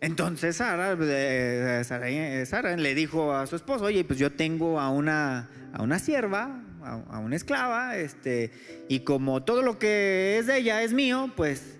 Entonces 0.00 0.56
Sara, 0.56 0.92
eh, 0.92 1.82
eh, 1.82 2.46
Sara, 2.46 2.76
le 2.76 2.94
dijo 2.94 3.34
a 3.34 3.46
su 3.46 3.56
esposo, 3.56 3.86
oye, 3.86 4.04
pues 4.04 4.18
yo 4.18 4.30
tengo 4.32 4.78
a 4.78 4.90
una, 4.90 5.50
a 5.72 5.82
una 5.82 5.98
sierva, 5.98 6.62
a, 6.82 7.18
una 7.18 7.34
esclava, 7.34 7.96
este, 7.96 8.52
y 8.88 9.00
como 9.00 9.42
todo 9.42 9.62
lo 9.62 9.78
que 9.78 10.38
es 10.38 10.46
de 10.46 10.58
ella 10.58 10.82
es 10.82 10.92
mío, 10.92 11.32
pues, 11.36 11.77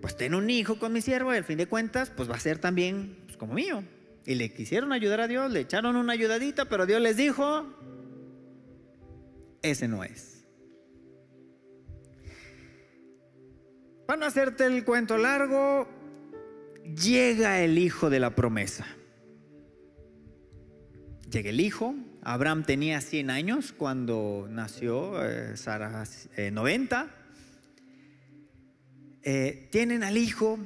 pues 0.00 0.16
ten 0.16 0.34
un 0.34 0.48
hijo 0.50 0.78
con 0.78 0.92
mi 0.92 1.00
sierva 1.00 1.34
y 1.34 1.38
al 1.38 1.44
fin 1.44 1.58
de 1.58 1.66
cuentas, 1.66 2.10
pues 2.10 2.30
va 2.30 2.36
a 2.36 2.40
ser 2.40 2.58
también 2.58 3.16
pues, 3.26 3.36
como 3.36 3.54
mío. 3.54 3.84
Y 4.24 4.34
le 4.34 4.52
quisieron 4.52 4.92
ayudar 4.92 5.20
a 5.20 5.28
Dios, 5.28 5.50
le 5.50 5.60
echaron 5.60 5.96
una 5.96 6.12
ayudadita, 6.12 6.66
pero 6.66 6.86
Dios 6.86 7.00
les 7.00 7.16
dijo, 7.16 7.66
ese 9.62 9.88
no 9.88 10.04
es. 10.04 10.46
Van 14.06 14.22
a 14.22 14.26
hacerte 14.26 14.64
el 14.66 14.84
cuento 14.84 15.18
largo, 15.18 15.88
llega 16.84 17.60
el 17.60 17.78
hijo 17.78 18.10
de 18.10 18.20
la 18.20 18.34
promesa. 18.34 18.86
Llega 21.30 21.50
el 21.50 21.60
hijo, 21.60 21.94
Abraham 22.22 22.64
tenía 22.64 23.00
100 23.00 23.30
años 23.30 23.72
cuando 23.72 24.46
nació, 24.50 25.22
eh, 25.22 25.56
Sara 25.56 26.04
90. 26.52 27.10
Eh, 29.22 29.68
tienen 29.70 30.04
al 30.04 30.16
hijo, 30.16 30.58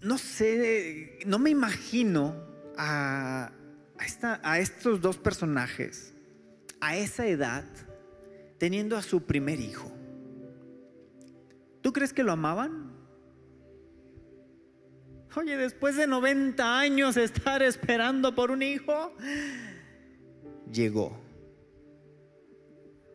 no 0.00 0.18
sé, 0.18 1.20
no 1.26 1.38
me 1.38 1.50
imagino 1.50 2.34
a 2.76 3.50
estos 4.58 5.00
dos 5.00 5.16
personajes 5.16 6.12
a 6.80 6.96
esa 6.96 7.26
edad 7.26 7.64
teniendo 8.58 8.96
a 8.96 9.02
su 9.02 9.22
primer 9.24 9.60
hijo. 9.60 9.90
¿Tú 11.82 11.92
crees 11.92 12.12
que 12.12 12.22
lo 12.22 12.32
amaban? 12.32 12.92
Oye, 15.36 15.56
después 15.56 15.96
de 15.96 16.06
90 16.06 16.78
años 16.78 17.16
estar 17.16 17.62
esperando 17.62 18.34
por 18.34 18.50
un 18.50 18.62
hijo, 18.62 19.12
llegó. 20.72 21.20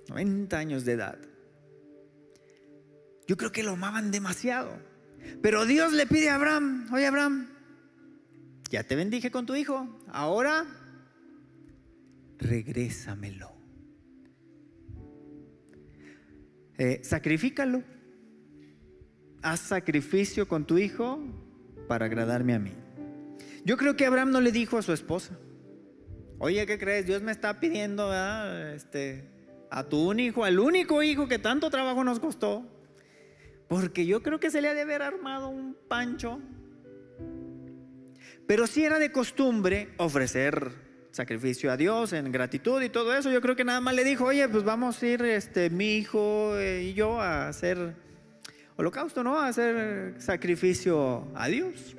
90 0.09 0.57
años 0.57 0.85
de 0.85 0.91
edad. 0.91 1.17
Yo 3.31 3.37
creo 3.37 3.53
que 3.53 3.63
lo 3.63 3.71
amaban 3.71 4.11
demasiado. 4.11 4.77
Pero 5.41 5.65
Dios 5.65 5.93
le 5.93 6.05
pide 6.05 6.29
a 6.29 6.35
Abraham, 6.35 6.89
oye 6.91 7.07
Abraham, 7.07 7.47
ya 8.69 8.83
te 8.83 8.97
bendije 8.97 9.31
con 9.31 9.45
tu 9.45 9.55
hijo, 9.55 9.87
ahora 10.09 10.65
regrésamelo. 12.39 13.53
Eh, 16.77 16.99
sacrifícalo. 17.05 17.83
Haz 19.41 19.61
sacrificio 19.61 20.45
con 20.49 20.67
tu 20.67 20.77
hijo 20.77 21.17
para 21.87 22.07
agradarme 22.07 22.53
a 22.53 22.59
mí. 22.59 22.73
Yo 23.63 23.77
creo 23.77 23.95
que 23.95 24.05
Abraham 24.05 24.31
no 24.31 24.41
le 24.41 24.51
dijo 24.51 24.77
a 24.77 24.81
su 24.81 24.91
esposa, 24.91 25.39
oye, 26.37 26.65
¿qué 26.65 26.77
crees? 26.77 27.05
Dios 27.05 27.21
me 27.21 27.31
está 27.31 27.61
pidiendo 27.61 28.11
Este, 28.73 29.23
a 29.69 29.85
tu 29.85 30.09
un 30.09 30.19
hijo, 30.19 30.43
al 30.43 30.59
único 30.59 31.01
hijo 31.01 31.29
que 31.29 31.39
tanto 31.39 31.69
trabajo 31.69 32.03
nos 32.03 32.19
costó, 32.19 32.80
porque 33.71 34.05
yo 34.05 34.21
creo 34.21 34.37
que 34.37 34.51
se 34.51 34.59
le 34.59 34.67
ha 34.67 34.73
de 34.73 34.81
haber 34.81 35.01
armado 35.01 35.47
un 35.47 35.77
pancho. 35.87 36.41
Pero 38.45 38.67
si 38.67 38.83
era 38.83 38.99
de 38.99 39.13
costumbre 39.13 39.93
ofrecer 39.95 40.73
sacrificio 41.11 41.71
a 41.71 41.77
Dios 41.77 42.11
en 42.11 42.29
gratitud 42.33 42.81
y 42.81 42.89
todo 42.89 43.15
eso. 43.15 43.31
Yo 43.31 43.39
creo 43.39 43.55
que 43.55 43.63
nada 43.63 43.79
más 43.79 43.95
le 43.95 44.03
dijo, 44.03 44.25
oye, 44.25 44.49
pues 44.49 44.65
vamos 44.65 45.01
a 45.01 45.07
ir 45.07 45.21
este, 45.21 45.69
mi 45.69 45.95
hijo 45.95 46.57
eh, 46.57 46.83
y 46.83 46.93
yo 46.93 47.21
a 47.21 47.47
hacer 47.47 47.95
holocausto, 48.75 49.23
¿no? 49.23 49.39
A 49.39 49.47
hacer 49.47 50.15
sacrificio 50.17 51.31
a 51.33 51.47
Dios. 51.47 51.95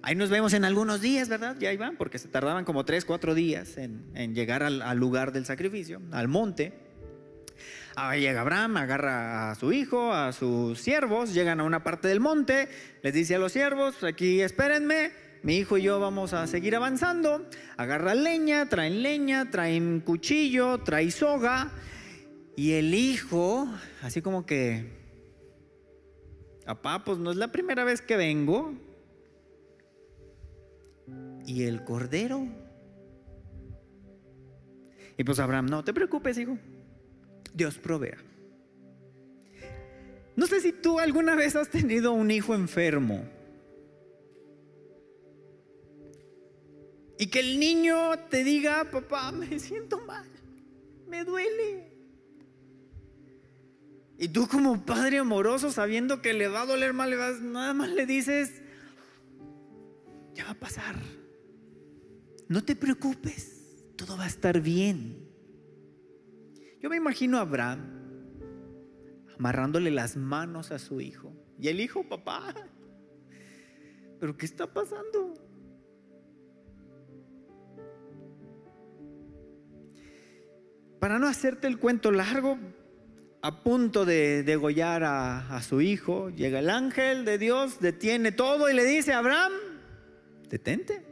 Ahí 0.00 0.14
nos 0.14 0.30
vemos 0.30 0.54
en 0.54 0.64
algunos 0.64 1.02
días, 1.02 1.28
¿verdad? 1.28 1.56
Ya 1.60 1.74
iban, 1.74 1.98
porque 1.98 2.18
se 2.18 2.28
tardaban 2.28 2.64
como 2.64 2.86
tres, 2.86 3.04
cuatro 3.04 3.34
días 3.34 3.76
en, 3.76 4.34
llegar 4.34 4.62
al, 4.62 4.96
lugar 4.96 5.30
del 5.32 5.44
sacrificio, 5.44 6.00
al 6.10 6.28
monte. 6.28 6.91
Ahí 7.96 8.20
llega 8.20 8.40
Abraham, 8.40 8.76
agarra 8.76 9.50
a 9.50 9.54
su 9.54 9.72
hijo, 9.72 10.12
a 10.12 10.32
sus 10.32 10.80
siervos, 10.80 11.34
llegan 11.34 11.60
a 11.60 11.64
una 11.64 11.82
parte 11.82 12.08
del 12.08 12.20
monte, 12.20 12.68
les 13.02 13.12
dice 13.12 13.34
a 13.34 13.38
los 13.38 13.52
siervos, 13.52 14.02
aquí 14.02 14.40
espérenme, 14.40 15.12
mi 15.42 15.56
hijo 15.56 15.76
y 15.76 15.82
yo 15.82 16.00
vamos 16.00 16.32
a 16.32 16.46
seguir 16.46 16.74
avanzando. 16.74 17.46
Agarra 17.76 18.14
leña, 18.14 18.68
traen 18.68 19.02
leña, 19.02 19.50
traen 19.50 20.00
cuchillo, 20.00 20.78
trae 20.78 21.10
soga. 21.10 21.70
Y 22.56 22.72
el 22.72 22.94
hijo, 22.94 23.68
así 24.02 24.22
como 24.22 24.46
que 24.46 25.02
Papá, 26.64 27.04
pues 27.04 27.18
no 27.18 27.30
es 27.30 27.36
la 27.36 27.48
primera 27.48 27.84
vez 27.84 28.00
que 28.00 28.16
vengo. 28.16 28.72
¿Y 31.44 31.64
el 31.64 31.84
cordero? 31.84 32.46
Y 35.18 35.24
pues 35.24 35.38
Abraham, 35.40 35.66
no 35.66 35.84
te 35.84 35.92
preocupes, 35.92 36.38
hijo. 36.38 36.56
Dios 37.54 37.78
provea. 37.78 38.18
No 40.34 40.46
sé 40.46 40.60
si 40.60 40.72
tú 40.72 40.98
alguna 40.98 41.34
vez 41.34 41.56
has 41.56 41.68
tenido 41.68 42.12
un 42.12 42.30
hijo 42.30 42.54
enfermo. 42.54 43.24
Y 47.18 47.26
que 47.26 47.40
el 47.40 47.60
niño 47.60 48.18
te 48.30 48.42
diga, 48.42 48.90
papá, 48.90 49.30
me 49.30 49.58
siento 49.60 50.00
mal, 50.00 50.26
me 51.06 51.24
duele. 51.24 51.92
Y 54.18 54.28
tú 54.28 54.46
como 54.48 54.84
padre 54.84 55.18
amoroso, 55.18 55.70
sabiendo 55.70 56.22
que 56.22 56.32
le 56.32 56.48
va 56.48 56.62
a 56.62 56.66
doler 56.66 56.92
mal, 56.92 57.10
nada 57.52 57.74
más 57.74 57.90
le 57.90 58.06
dices, 58.06 58.62
ya 60.34 60.44
va 60.44 60.50
a 60.50 60.58
pasar. 60.58 60.96
No 62.48 62.64
te 62.64 62.76
preocupes, 62.76 63.84
todo 63.96 64.16
va 64.16 64.24
a 64.24 64.28
estar 64.28 64.60
bien. 64.60 65.31
Yo 66.82 66.90
me 66.90 66.96
imagino 66.96 67.38
a 67.38 67.42
Abraham 67.42 68.02
amarrándole 69.38 69.90
las 69.90 70.16
manos 70.16 70.72
a 70.72 70.78
su 70.78 71.00
hijo. 71.00 71.32
Y 71.58 71.68
el 71.68 71.80
hijo, 71.80 72.08
papá, 72.08 72.54
¿pero 74.18 74.36
qué 74.36 74.46
está 74.46 74.72
pasando? 74.72 75.34
Para 80.98 81.18
no 81.18 81.26
hacerte 81.26 81.66
el 81.66 81.78
cuento 81.78 82.10
largo, 82.10 82.58
a 83.42 83.62
punto 83.62 84.04
de 84.04 84.44
degollar 84.44 85.02
a, 85.04 85.60
su 85.62 85.80
hijo, 85.80 86.30
llega 86.30 86.60
el 86.60 86.70
ángel 86.70 87.24
de 87.24 87.38
Dios, 87.38 87.80
detiene 87.80 88.30
todo 88.30 88.70
y 88.70 88.74
le 88.74 88.84
dice, 88.84 89.12
Abraham, 89.12 89.52
detente. 90.48 91.11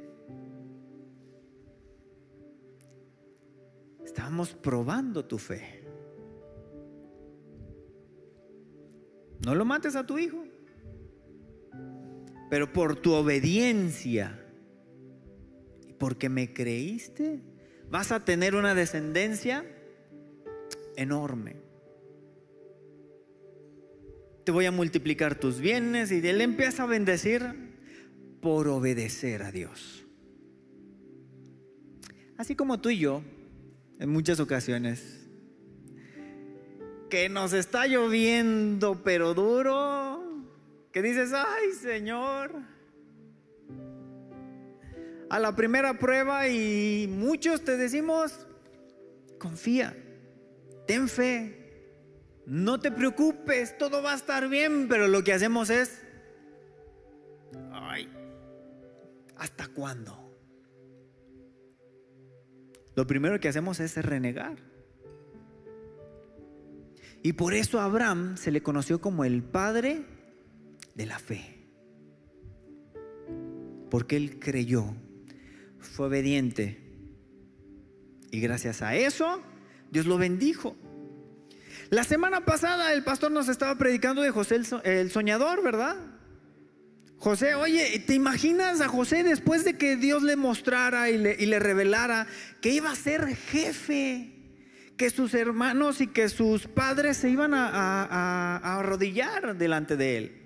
Estamos 4.11 4.55
probando 4.55 5.25
tu 5.25 5.38
fe. 5.38 5.85
No 9.45 9.55
lo 9.55 9.64
mates 9.64 9.97
a 9.97 10.05
tu 10.05 10.19
hijo. 10.19 10.45
Pero 12.50 12.73
por 12.73 12.97
tu 12.97 13.12
obediencia 13.12 14.45
y 15.87 15.93
porque 15.93 16.29
me 16.29 16.52
creíste, 16.52 17.40
vas 17.88 18.11
a 18.11 18.25
tener 18.25 18.57
una 18.57 18.75
descendencia 18.75 19.64
enorme 20.97 21.71
te 24.45 24.52
voy 24.52 24.67
a 24.67 24.73
multiplicar 24.73 25.35
tus 25.37 25.61
bienes 25.61 26.11
y 26.11 26.26
él 26.26 26.40
empieza 26.40 26.85
a 26.85 26.87
bendecir 26.87 27.55
por 28.40 28.69
obedecer 28.69 29.43
a 29.43 29.52
Dios. 29.52 30.05
Así 32.37 32.57
como 32.57 32.81
tú 32.81 32.90
y 32.90 32.99
yo, 32.99 33.23
en 34.00 34.09
muchas 34.09 34.40
ocasiones, 34.40 35.21
que 37.11 37.28
nos 37.28 37.52
está 37.52 37.87
lloviendo 37.87 39.02
pero 39.04 39.35
duro, 39.35 40.23
que 40.90 41.02
dices, 41.02 41.33
ay 41.35 41.73
Señor, 41.80 42.50
a 45.28 45.38
la 45.38 45.54
primera 45.54 45.99
prueba 45.99 46.49
y 46.49 47.09
muchos 47.09 47.62
te 47.62 47.76
decimos, 47.76 48.47
confía, 49.38 49.95
ten 50.87 51.07
fe, 51.07 51.61
no 52.47 52.80
te 52.80 52.90
preocupes, 52.90 53.76
todo 53.76 54.02
va 54.02 54.14
a 54.14 54.16
estar 54.16 54.49
bien, 54.49 54.88
pero 54.88 55.09
lo 55.09 55.23
que 55.23 55.35
hacemos 55.35 55.69
es, 55.69 56.00
ay, 57.71 58.09
¿hasta 59.37 59.69
cuándo? 59.69 60.29
Lo 63.00 63.07
primero 63.07 63.40
que 63.40 63.49
hacemos 63.49 63.80
es 63.80 63.97
renegar. 63.97 64.59
Y 67.23 67.33
por 67.33 67.54
eso 67.54 67.80
a 67.80 67.87
Abraham 67.87 68.37
se 68.37 68.50
le 68.50 68.62
conoció 68.62 69.00
como 69.00 69.25
el 69.25 69.42
padre 69.42 70.04
de 70.95 71.07
la 71.07 71.19
fe. 71.19 71.66
Porque 73.90 74.16
él 74.16 74.38
creyó, 74.38 74.95
fue 75.78 76.09
obediente. 76.09 76.78
Y 78.30 78.38
gracias 78.40 78.83
a 78.83 78.95
eso, 78.95 79.40
Dios 79.90 80.04
lo 80.04 80.19
bendijo. 80.19 80.76
La 81.88 82.04
semana 82.04 82.45
pasada 82.45 82.92
el 82.92 83.02
pastor 83.02 83.33
nos 83.33 83.49
estaba 83.49 83.78
predicando 83.78 84.21
de 84.21 84.30
José 84.30 84.61
el, 84.85 85.11
soñador, 85.11 85.64
¿verdad? 85.64 85.97
José, 87.20 87.54
oye, 87.54 88.02
¿te 88.06 88.14
imaginas 88.14 88.80
a 88.80 88.88
José 88.88 89.22
después 89.22 89.62
de 89.62 89.74
que 89.74 89.96
Dios 89.96 90.22
le 90.22 90.36
mostrara 90.36 91.10
y 91.10 91.18
le, 91.18 91.58
revelara 91.58 92.26
que 92.62 92.70
iba 92.70 92.90
a 92.90 92.96
ser 92.96 93.36
jefe? 93.36 94.32
Que 94.96 95.10
sus 95.10 95.34
hermanos 95.34 96.00
y 96.00 96.06
que 96.06 96.30
sus 96.30 96.66
padres 96.66 97.18
se 97.18 97.28
iban 97.28 97.52
a, 97.52 98.56
arrodillar 98.78 99.54
delante 99.54 99.98
de 99.98 100.16
él. 100.16 100.36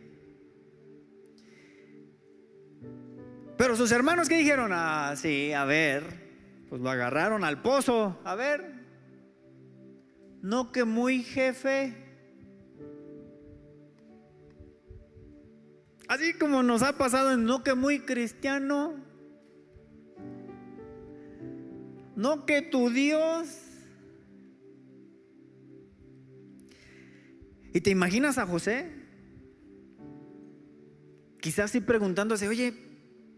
Pero 3.57 3.77
sus 3.77 3.93
hermanos 3.93 4.29
que 4.29 4.37
dijeron, 4.37 4.73
ah, 4.75 5.15
sí, 5.17 5.53
a 5.53 5.65
ver, 5.65 6.03
pues 6.69 6.83
lo 6.83 6.91
agarraron 6.91 7.45
al 7.45 7.63
pozo, 7.63 8.21
a 8.25 8.35
ver, 8.35 8.65
no 10.43 10.73
que 10.73 10.83
muy 10.83 11.23
jefe. 11.23 12.04
Así 16.09 16.35
como 16.35 16.63
nos 16.63 16.83
ha 16.83 16.99
pasado 16.99 17.33
en 17.33 17.45
no 17.45 17.63
que 17.63 17.75
muy 17.75 18.01
cristiano. 18.01 18.95
No 22.17 22.47
que 22.47 22.63
tu 22.63 22.91
Dios. 22.91 23.49
¿Y 27.73 27.81
te 27.81 27.91
imaginas 27.91 28.39
a 28.39 28.47
José? 28.47 28.91
Quizás 31.41 31.71
sí 31.71 31.81
preguntándose, 31.81 32.49
oye, 32.49 32.73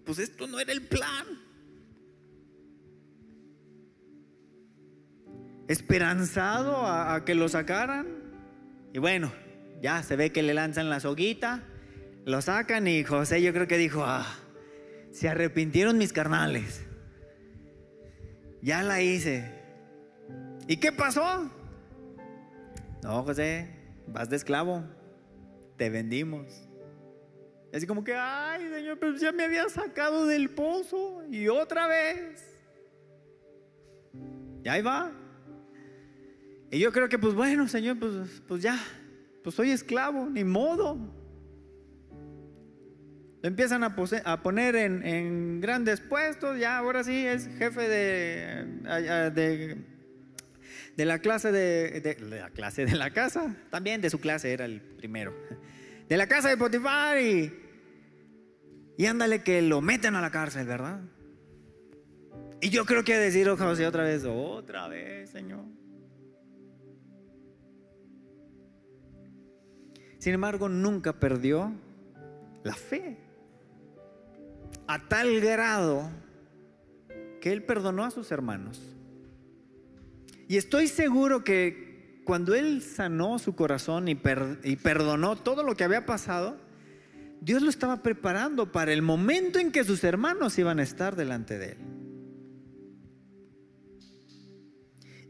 pues 0.05 0.19
esto 0.19 0.47
no 0.47 0.61
era 0.61 0.73
el 0.73 0.83
plan. 0.87 1.47
esperanzado 5.69 6.87
a, 6.87 7.25
que 7.25 7.35
lo 7.35 7.49
sacaran. 7.49 8.07
Y 8.93 8.99
bueno, 8.99 9.33
ya 9.83 10.03
se 10.03 10.17
ve 10.17 10.33
que 10.33 10.43
le 10.43 10.55
lanzan 10.55 10.89
la 10.89 11.01
soguita, 11.01 11.63
lo 12.27 12.43
sacan 12.43 12.89
y 12.89 13.05
José 13.05 13.41
yo 13.41 13.53
creo 13.53 13.69
que 13.69 13.79
dijo, 13.79 14.03
ah, 14.05 14.27
se 15.13 15.29
arrepintieron 15.29 15.97
mis 15.97 16.13
carnales. 16.13 16.85
Ya 18.61 18.83
la 18.83 19.01
hice. 19.01 19.49
¿Y 20.67 20.79
qué 20.79 20.91
pasó? 20.91 21.49
No, 23.05 23.23
José, 23.23 23.71
vas 24.09 24.29
de 24.29 24.35
esclavo. 24.35 24.83
Te 25.77 25.89
vendimos. 25.89 26.69
Así 27.73 27.87
como 27.87 28.03
que, 28.03 28.15
ay, 28.17 28.71
Señor, 28.71 28.99
pero 28.99 29.17
ya 29.17 29.31
me 29.31 29.45
había 29.45 29.69
sacado 29.69 30.27
del 30.27 30.51
pozo 30.51 31.23
y 31.31 31.47
otra 31.47 31.87
vez. 31.87 32.45
Y 34.65 34.69
ahí 34.69 34.83
va. 34.83 35.13
Y 36.73 36.81
yo 36.81 36.91
creo 36.91 37.09
que, 37.09 37.21
pues 37.21 37.35
bueno, 37.35 37.69
Señor, 37.69 38.01
pues, 38.01 38.43
pues 38.49 38.63
ya, 38.63 38.77
pues 39.45 39.55
soy 39.55 39.71
esclavo, 39.71 40.29
ni 40.29 40.43
modo. 40.43 40.99
Empiezan 43.47 43.85
a, 43.85 43.95
poner 44.43 44.75
en, 44.75 45.61
grandes 45.61 46.01
puestos, 46.01 46.59
ya 46.59 46.79
ahora 46.79 47.05
sí 47.05 47.25
es 47.25 47.47
jefe 47.59 47.89
de, 47.89 48.65
de, 50.97 51.05
la 51.05 51.21
clase 51.21 51.53
de, 51.53 52.17
la 52.29 52.51
clase 52.51 52.87
de 52.87 52.97
la 52.97 53.13
casa, 53.13 53.55
también 53.71 54.01
de 54.01 54.11
su 54.11 54.19
clase 54.19 54.53
era 54.53 54.65
el 54.65 54.81
primero, 54.81 55.33
de 56.09 56.17
la 56.17 56.27
casa 56.27 56.49
de 56.49 56.57
Potifar 56.57 57.21
y, 57.21 57.53
ándale 59.07 59.45
que 59.45 59.63
lo 59.63 59.81
meten 59.81 60.17
a 60.17 60.21
la 60.21 60.33
cárcel, 60.33 60.67
¿verdad? 60.67 61.03
Y 62.61 62.71
yo 62.71 62.85
creo 62.85 63.05
que 63.05 63.17
decir 63.17 63.49
José 63.49 63.87
otra 63.87 64.03
vez, 64.03 64.25
otra 64.25 64.89
vez, 64.89 65.31
Señor. 65.31 65.67
Sin 70.19 70.35
embargo, 70.35 70.69
nunca 70.69 71.13
perdió 71.13 71.73
la 72.65 72.75
fe. 72.75 73.26
A 74.87 75.09
tal 75.09 75.41
grado 75.41 76.11
que 77.41 77.53
él 77.53 77.65
perdonó 77.65 78.05
a 78.05 78.11
sus 78.11 78.31
hermanos. 78.31 78.81
Y 80.49 80.57
estoy 80.57 80.87
seguro 80.89 81.45
que 81.45 82.23
cuando 82.25 82.55
él 82.55 82.83
sanó 82.83 83.39
su 83.39 83.55
corazón 83.55 84.09
y, 84.09 84.17
perdonó 84.17 85.37
todo 85.37 85.63
lo 85.63 85.77
que 85.77 85.85
había 85.85 86.07
pasado, 86.07 86.57
Dios 87.41 87.63
lo 87.63 87.71
estaba 87.71 88.03
preparando 88.03 88.73
para 88.73 88.93
el 88.93 89.03
momento 89.03 89.59
en 89.59 89.71
que 89.71 89.85
sus 89.85 90.03
hermanos 90.03 90.59
iban 90.59 90.81
a 90.81 90.83
estar 90.83 91.15
delante 91.15 91.59
de 91.59 91.67
él. 91.73 91.79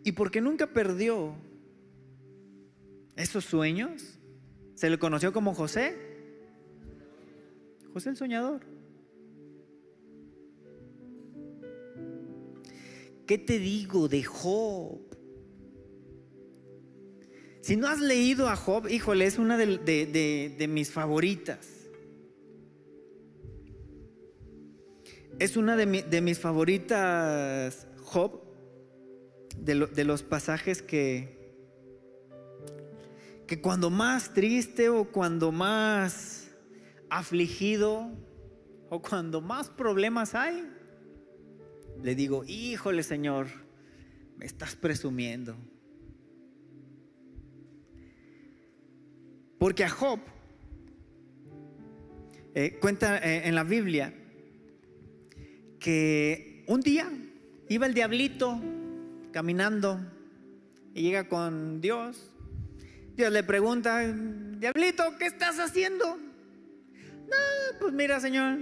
Y 0.05 0.13
porque 0.13 0.41
nunca 0.41 0.69
perdió 0.69 1.35
esos 3.17 3.45
sueños, 3.45 4.19
se 4.75 4.89
le 4.89 4.99
conoció 4.99 5.33
como 5.33 5.55
José. 5.55 5.97
José 7.93 8.11
el 8.11 8.17
soñador. 8.17 8.76
¿Qué 13.27 13.39
te 13.39 13.59
digo 13.59 14.09
de 14.09 14.23
Job? 14.23 15.01
Si 17.61 17.77
no 17.77 17.89
has 17.89 18.01
leído 18.01 18.49
a 18.49 18.55
Job, 18.55 18.89
híjole, 18.89 19.27
es 19.27 19.39
una 19.39 19.57
de, 19.57 20.67
mis 20.69 20.93
favoritas. 20.93 21.67
Es 25.41 25.57
una 25.57 25.77
de, 25.77 26.21
mis 26.21 26.39
favoritas, 26.39 27.89
Job, 28.05 28.43
de 29.59 30.05
los 30.05 30.23
pasajes 30.23 30.81
que, 30.81 31.37
que 33.49 33.61
cuando 33.61 33.91
más 33.91 34.33
triste 34.33 34.89
o 34.89 35.11
cuando 35.11 35.51
más 35.51 36.49
afligido 37.11 38.09
o 38.89 39.03
cuando 39.03 39.41
más 39.41 39.71
problemas 39.71 40.37
hay, 40.37 40.76
le 42.03 42.15
digo, 42.15 42.45
híjole 42.47 43.03
Señor, 43.03 43.49
me 44.37 44.47
estás 44.47 44.77
presumiendo. 44.77 45.57
Porque 49.59 49.85
a 49.85 49.89
Job, 49.89 50.21
eh, 52.55 52.79
cuenta 52.81 53.19
eh, 53.19 53.49
en 53.49 53.55
la 53.55 53.65
Biblia, 53.65 54.15
que 55.79 56.65
un 56.67 56.81
día 56.81 57.11
iba 57.69 57.87
el 57.87 57.95
diablito 57.95 58.61
caminando 59.33 60.01
y 60.95 61.03
llega 61.03 61.29
con 61.29 61.81
Dios 61.81 62.31
Dios 63.17 63.33
le 63.33 63.43
pregunta, 63.43 64.03
diablito, 64.59 65.17
¿qué 65.19 65.25
estás 65.25 65.59
haciendo? 65.59 66.19
No, 66.19 67.79
pues 67.81 67.95
mira, 67.95 68.21
Señor, 68.21 68.59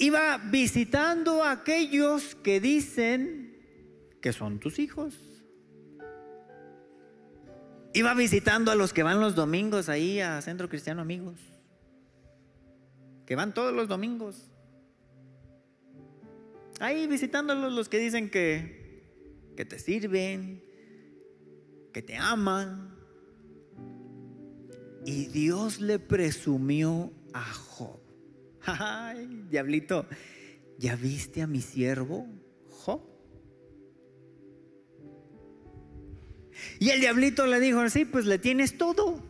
iba 0.00 0.38
visitando 0.38 1.44
a 1.44 1.52
aquellos 1.52 2.34
que 2.34 2.58
dicen 2.58 3.54
que 4.22 4.32
son 4.32 4.58
tus 4.58 4.78
hijos. 4.78 5.14
Iba 7.92 8.14
visitando 8.14 8.70
a 8.70 8.74
los 8.74 8.94
que 8.94 9.02
van 9.02 9.20
los 9.20 9.34
domingos 9.34 9.88
ahí 9.88 10.20
a 10.20 10.40
Centro 10.40 10.70
Cristiano 10.70 11.02
Amigos. 11.02 11.38
Que 13.26 13.36
van 13.36 13.52
todos 13.52 13.74
los 13.74 13.88
domingos. 13.88 14.50
Ahí 16.80 17.06
visitándolos 17.06 17.72
los 17.72 17.90
que 17.90 17.98
dicen 17.98 18.30
que, 18.30 19.52
que 19.54 19.66
te 19.66 19.78
sirven, 19.78 20.64
que 21.92 22.00
te 22.00 22.16
aman. 22.16 22.96
Y 25.04 25.26
Dios 25.26 25.78
le 25.78 25.98
presumió 25.98 27.12
a 27.34 27.44
Job. 27.52 27.99
Ay, 28.64 29.44
diablito, 29.50 30.06
¿ya 30.78 30.96
viste 30.96 31.42
a 31.42 31.46
mi 31.46 31.60
siervo? 31.60 32.26
Y 36.78 36.90
el 36.90 37.00
diablito 37.00 37.46
le 37.46 37.60
dijo, 37.60 37.88
sí, 37.88 38.04
pues 38.04 38.26
le 38.26 38.38
tienes 38.38 38.76
todo. 38.78 39.22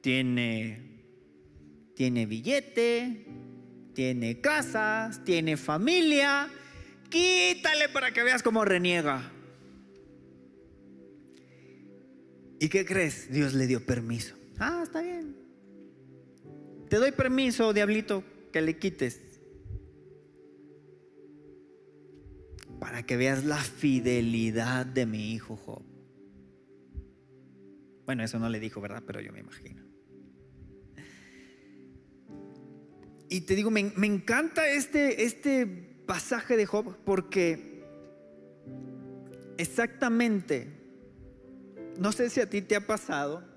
tiene, 0.00 1.04
tiene 1.94 2.26
billete, 2.26 3.26
tiene 3.94 4.40
casas, 4.40 5.24
tiene 5.24 5.56
familia. 5.56 6.48
Quítale 7.08 7.88
para 7.88 8.12
que 8.12 8.22
veas 8.22 8.42
cómo 8.42 8.64
reniega. 8.64 9.30
¿Y 12.58 12.68
qué 12.68 12.84
crees? 12.84 13.30
Dios 13.30 13.54
le 13.54 13.66
dio 13.66 13.84
permiso. 13.84 14.34
Ah, 14.58 14.80
está 14.82 15.02
bien. 15.02 15.36
Te 16.92 16.98
doy 16.98 17.12
permiso, 17.12 17.72
diablito, 17.72 18.22
que 18.52 18.60
le 18.60 18.76
quites. 18.76 19.18
Para 22.78 23.02
que 23.06 23.16
veas 23.16 23.46
la 23.46 23.56
fidelidad 23.56 24.84
de 24.84 25.06
mi 25.06 25.32
hijo 25.32 25.56
Job. 25.56 25.82
Bueno, 28.04 28.22
eso 28.22 28.38
no 28.38 28.50
le 28.50 28.60
dijo, 28.60 28.82
¿verdad? 28.82 29.02
Pero 29.06 29.22
yo 29.22 29.32
me 29.32 29.40
imagino. 29.40 29.82
Y 33.30 33.40
te 33.40 33.54
digo, 33.54 33.70
me, 33.70 33.80
encanta 33.80 34.68
este, 34.68 35.24
este 35.24 35.66
pasaje 36.06 36.58
de 36.58 36.66
Job 36.66 36.94
porque 37.06 37.86
exactamente, 39.56 40.68
no 41.98 42.12
sé 42.12 42.28
si 42.28 42.42
a 42.42 42.50
ti 42.50 42.60
te 42.60 42.76
ha 42.76 42.86
pasado, 42.86 43.50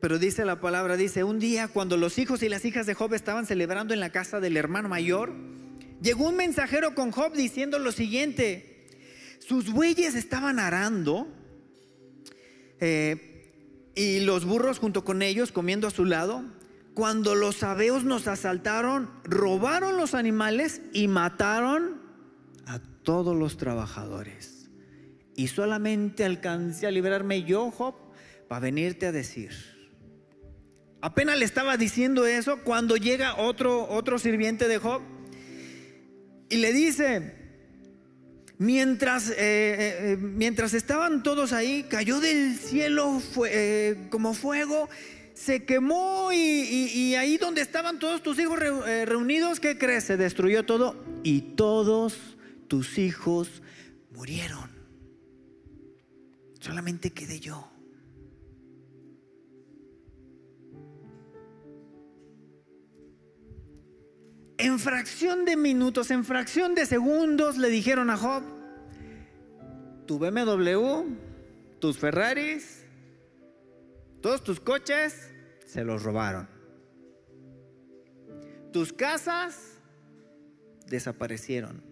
pero 0.00 0.18
dice 0.18 0.44
la 0.44 0.60
palabra, 0.60 0.96
dice, 0.96 1.24
un 1.24 1.38
día 1.38 1.68
cuando 1.68 1.96
los 1.96 2.18
hijos 2.18 2.42
y 2.42 2.48
las 2.48 2.64
hijas 2.64 2.86
de 2.86 2.94
Job 2.94 3.12
estaban 3.14 3.46
celebrando 3.46 3.92
en 3.92 4.00
la 4.00 4.10
casa 4.10 4.40
del 4.40 4.56
hermano 4.56 4.88
mayor, 4.88 5.32
llegó 6.00 6.28
un 6.28 6.36
mensajero 6.36 6.94
con 6.94 7.10
Job 7.10 7.34
diciendo 7.34 7.78
lo 7.78 7.92
siguiente, 7.92 8.88
sus 9.40 9.70
bueyes 9.70 10.14
estaban 10.14 10.58
arando 10.58 11.28
eh, 12.80 13.92
y 13.94 14.20
los 14.20 14.46
burros 14.46 14.78
junto 14.78 15.04
con 15.04 15.20
ellos 15.20 15.52
comiendo 15.52 15.86
a 15.86 15.90
su 15.90 16.06
lado, 16.06 16.44
cuando 16.94 17.34
los 17.34 17.56
sabeos 17.56 18.04
nos 18.04 18.26
asaltaron, 18.26 19.10
robaron 19.24 19.96
los 19.96 20.14
animales 20.14 20.80
y 20.92 21.08
mataron 21.08 22.00
a 22.66 22.78
todos 23.02 23.36
los 23.36 23.56
trabajadores. 23.56 24.70
Y 25.36 25.48
solamente 25.48 26.24
alcancé 26.24 26.86
a 26.86 26.90
librarme 26.90 27.44
yo, 27.44 27.70
Job, 27.70 27.94
para 28.50 28.62
venirte 28.62 29.06
a 29.06 29.12
decir. 29.12 29.52
Apenas 31.00 31.38
le 31.38 31.44
estaba 31.44 31.76
diciendo 31.76 32.26
eso 32.26 32.58
cuando 32.64 32.96
llega 32.96 33.36
otro, 33.36 33.88
otro 33.88 34.18
sirviente 34.18 34.66
de 34.66 34.78
Job 34.78 35.02
y 36.48 36.56
le 36.56 36.72
dice, 36.72 37.32
mientras, 38.58 39.30
eh, 39.30 39.36
eh, 39.38 39.98
eh, 40.00 40.16
mientras 40.16 40.74
estaban 40.74 41.22
todos 41.22 41.52
ahí, 41.52 41.84
cayó 41.84 42.18
del 42.18 42.56
cielo 42.56 43.22
como 44.10 44.34
fuego, 44.34 44.88
se 45.32 45.64
quemó 45.64 46.32
y, 46.32 46.36
y, 46.36 47.14
ahí 47.14 47.36
donde 47.36 47.60
estaban 47.60 48.00
todos 48.00 48.20
tus 48.20 48.36
hijos 48.40 48.58
reunidos, 48.58 49.60
¿qué 49.60 49.78
crees? 49.78 50.02
Se 50.02 50.16
destruyó 50.16 50.64
todo 50.64 50.96
y 51.22 51.54
todos 51.54 52.36
tus 52.66 52.98
hijos 52.98 53.62
murieron. 54.10 54.68
Solamente 56.58 57.12
quedé 57.12 57.38
yo. 57.38 57.70
En 64.62 64.78
fracción 64.78 65.46
de 65.46 65.56
minutos, 65.56 66.10
en 66.10 66.22
fracción 66.22 66.74
de 66.74 66.84
segundos 66.84 67.56
le 67.56 67.70
dijeron 67.70 68.10
a 68.10 68.18
Job, 68.18 68.42
tu 70.06 70.18
BMW, 70.18 71.06
tus 71.78 71.96
Ferraris, 71.96 72.84
todos 74.20 74.44
tus 74.44 74.60
coches 74.60 75.30
se 75.64 75.82
los 75.82 76.02
robaron. 76.02 76.46
Tus 78.70 78.92
casas 78.92 79.78
desaparecieron. 80.88 81.82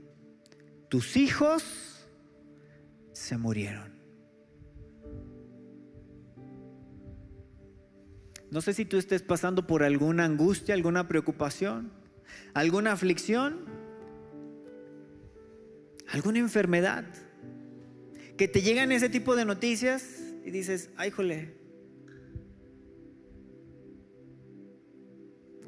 Tus 0.90 1.16
hijos 1.16 2.06
se 3.12 3.38
murieron. 3.38 3.94
No 8.50 8.60
sé 8.60 8.74
si 8.74 8.84
tú 8.84 8.98
estés 8.98 9.22
pasando 9.22 9.66
por 9.66 9.82
alguna 9.82 10.26
angustia, 10.26 10.74
alguna 10.74 11.08
preocupación 11.08 11.97
alguna 12.54 12.92
aflicción, 12.92 13.64
alguna 16.08 16.38
enfermedad, 16.38 17.04
que 18.36 18.48
te 18.48 18.62
llegan 18.62 18.92
ese 18.92 19.08
tipo 19.08 19.36
de 19.36 19.44
noticias 19.44 20.20
y 20.44 20.50
dices, 20.50 20.90
ay, 20.96 21.10
jole, 21.10 21.54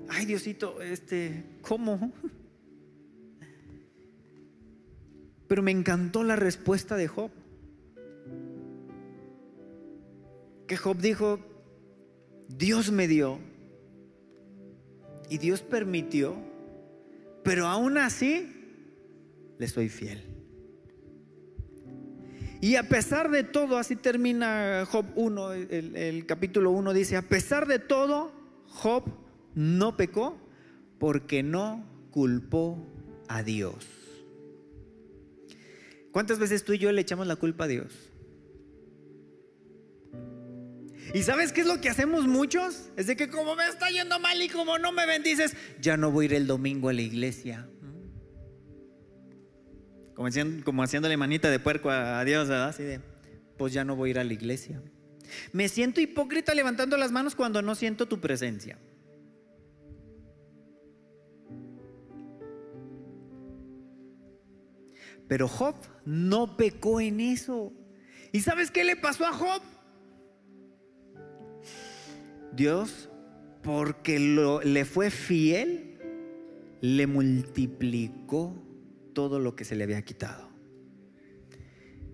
ay, 0.08 0.26
Diosito, 0.26 0.80
este, 0.80 1.44
¿cómo? 1.62 2.12
Pero 5.48 5.62
me 5.62 5.72
encantó 5.72 6.22
la 6.22 6.36
respuesta 6.36 6.96
de 6.96 7.08
Job. 7.08 7.30
Que 10.68 10.76
Job 10.76 10.98
dijo, 10.98 11.40
Dios 12.46 12.92
me 12.92 13.08
dio 13.08 13.40
y 15.28 15.38
Dios 15.38 15.62
permitió 15.62 16.36
pero 17.42 17.66
aún 17.66 17.98
así 17.98 18.48
le 19.58 19.68
soy 19.68 19.88
fiel. 19.88 20.30
Y 22.60 22.76
a 22.76 22.88
pesar 22.88 23.30
de 23.30 23.42
todo, 23.42 23.78
así 23.78 23.96
termina 23.96 24.84
Job 24.86 25.06
1, 25.14 25.52
el, 25.52 26.26
capítulo 26.26 26.70
1 26.72 26.92
dice, 26.92 27.16
a 27.16 27.22
pesar 27.22 27.66
de 27.66 27.78
todo, 27.78 28.32
Job 28.66 29.04
no 29.54 29.96
pecó 29.96 30.36
porque 30.98 31.42
no 31.42 31.84
culpó 32.10 32.86
a 33.28 33.42
Dios. 33.42 33.86
¿Cuántas 36.12 36.38
veces 36.38 36.64
tú 36.64 36.74
y 36.74 36.78
yo 36.78 36.92
le 36.92 37.00
echamos 37.00 37.26
la 37.26 37.36
culpa 37.36 37.64
a 37.64 37.68
Dios? 37.68 38.09
¿Y 41.12 41.22
sabes 41.22 41.52
qué 41.52 41.62
es 41.62 41.66
lo 41.66 41.80
que 41.80 41.88
hacemos 41.88 42.26
muchos? 42.26 42.90
Es 42.96 43.06
de 43.06 43.16
que 43.16 43.28
como 43.28 43.56
me 43.56 43.66
está 43.66 43.88
yendo 43.90 44.18
mal 44.20 44.40
y 44.40 44.48
como 44.48 44.78
no 44.78 44.92
me 44.92 45.06
bendices, 45.06 45.56
ya 45.80 45.96
no 45.96 46.10
voy 46.10 46.24
a 46.24 46.26
ir 46.26 46.34
el 46.34 46.46
domingo 46.46 46.88
a 46.88 46.92
la 46.92 47.02
iglesia. 47.02 47.68
Como, 50.14 50.28
como 50.64 50.82
haciéndole 50.82 51.16
manita 51.16 51.50
de 51.50 51.58
puerco 51.58 51.90
a, 51.90 52.22
Dios, 52.24 52.48
¿verdad? 52.48 52.68
Así 52.68 52.82
de, 52.82 53.00
pues 53.56 53.72
ya 53.72 53.84
no 53.84 53.96
voy 53.96 54.10
a 54.10 54.12
ir 54.12 54.18
a 54.18 54.24
la 54.24 54.32
iglesia. 54.32 54.82
Me 55.52 55.68
siento 55.68 56.00
hipócrita 56.00 56.54
levantando 56.54 56.96
las 56.96 57.10
manos 57.10 57.34
cuando 57.34 57.62
no 57.62 57.74
siento 57.74 58.06
tu 58.06 58.20
presencia. 58.20 58.78
Pero 65.26 65.46
Job 65.48 65.76
no 66.04 66.56
pecó 66.56 67.00
en 67.00 67.20
eso. 67.20 67.72
¿Y 68.32 68.40
sabes 68.40 68.70
qué 68.70 68.84
le 68.84 68.96
pasó 68.96 69.26
a 69.26 69.32
Job? 69.32 69.62
Dios, 72.52 73.08
porque 73.62 74.18
le 74.18 74.84
fue 74.84 75.10
fiel, 75.10 75.98
le 76.80 77.06
multiplicó 77.06 78.54
todo 79.12 79.38
lo 79.38 79.54
que 79.54 79.64
se 79.64 79.74
le 79.74 79.84
había 79.84 80.02
quitado. 80.02 80.48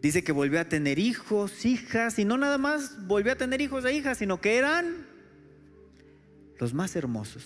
Dice 0.03 0.22
que 0.22 0.33
volvió 0.33 0.61
a 0.61 0.68
tener 0.68 0.99
hijos, 0.99 1.64
hijas, 1.64 2.18
y 2.18 2.25
no 2.25 2.37
nada 2.37 2.59
más 2.59 3.07
volvió 3.07 3.33
a 3.33 3.37
tener 3.37 3.61
hijos 3.61 3.85
e 3.85 3.92
hijas, 3.92 4.18
sino 4.18 4.40
que 4.40 4.57
eran 4.57 5.07
los 6.59 6.75
más 6.75 6.96
hermosos, 6.96 7.44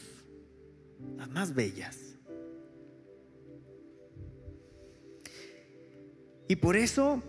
las 1.17 1.31
más 1.31 1.55
bellas. 1.55 2.17
Y 6.49 6.57
por 6.57 6.77
eso 6.77 7.23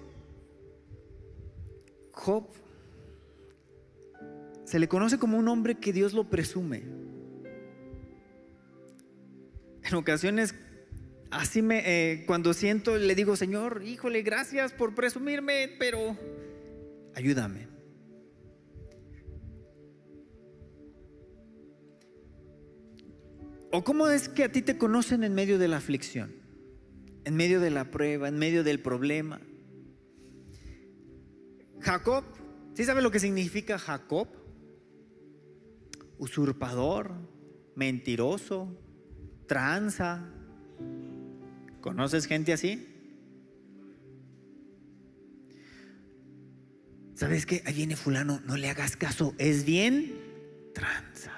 Job 2.12 2.47
se 4.71 4.79
le 4.79 4.88
conoce 4.88 5.19
como 5.19 5.38
un 5.38 5.49
hombre 5.49 5.75
que 5.75 5.91
Dios 5.91 6.13
lo 6.13 6.29
presume. 6.29 6.84
En 9.84 9.95
ocasiones, 9.95 10.55
así 11.29 11.62
me, 11.62 11.81
eh, 11.84 12.23
cuando 12.25 12.53
siento, 12.53 12.95
le 12.97 13.13
digo, 13.13 13.36
Señor, 13.36 13.84
híjole, 13.86 14.21
gracias 14.21 14.71
por 14.71 14.95
presumirme, 14.95 15.75
pero 15.77 16.17
ayúdame. 17.13 17.67
¿O 23.73 23.84
cómo 23.84 24.07
es 24.07 24.29
que 24.29 24.45
a 24.45 24.51
ti 24.53 24.62
te 24.62 24.77
conocen 24.77 25.25
en 25.25 25.34
medio 25.34 25.60
de 25.60 25.67
la 25.67 25.77
aflicción, 25.77 26.34
en 27.25 27.36
medio 27.36 27.60
de 27.60 27.71
la 27.71 27.91
prueba, 27.91 28.29
en 28.29 28.39
medio 28.39 28.63
del 28.63 28.79
problema? 28.79 29.41
Jacob, 31.81 32.23
¿sí 32.73 32.86
sabe 32.86 33.01
lo 33.01 33.12
que 33.12 33.19
significa 33.19 33.77
Jacob? 33.77 34.40
Usurpador, 36.21 37.12
mentiroso, 37.75 38.69
tranza. 39.47 40.23
¿Conoces 41.81 42.27
gente 42.27 42.53
así? 42.53 42.88
¿sabes 47.21 47.45
qué? 47.45 47.62
Ahí 47.67 47.75
viene 47.75 47.95
fulano, 47.95 48.41
no 48.47 48.57
le 48.57 48.67
hagas 48.67 48.95
caso, 48.95 49.36
es 49.38 49.63
bien 49.63 50.12
tranza. 50.73 51.31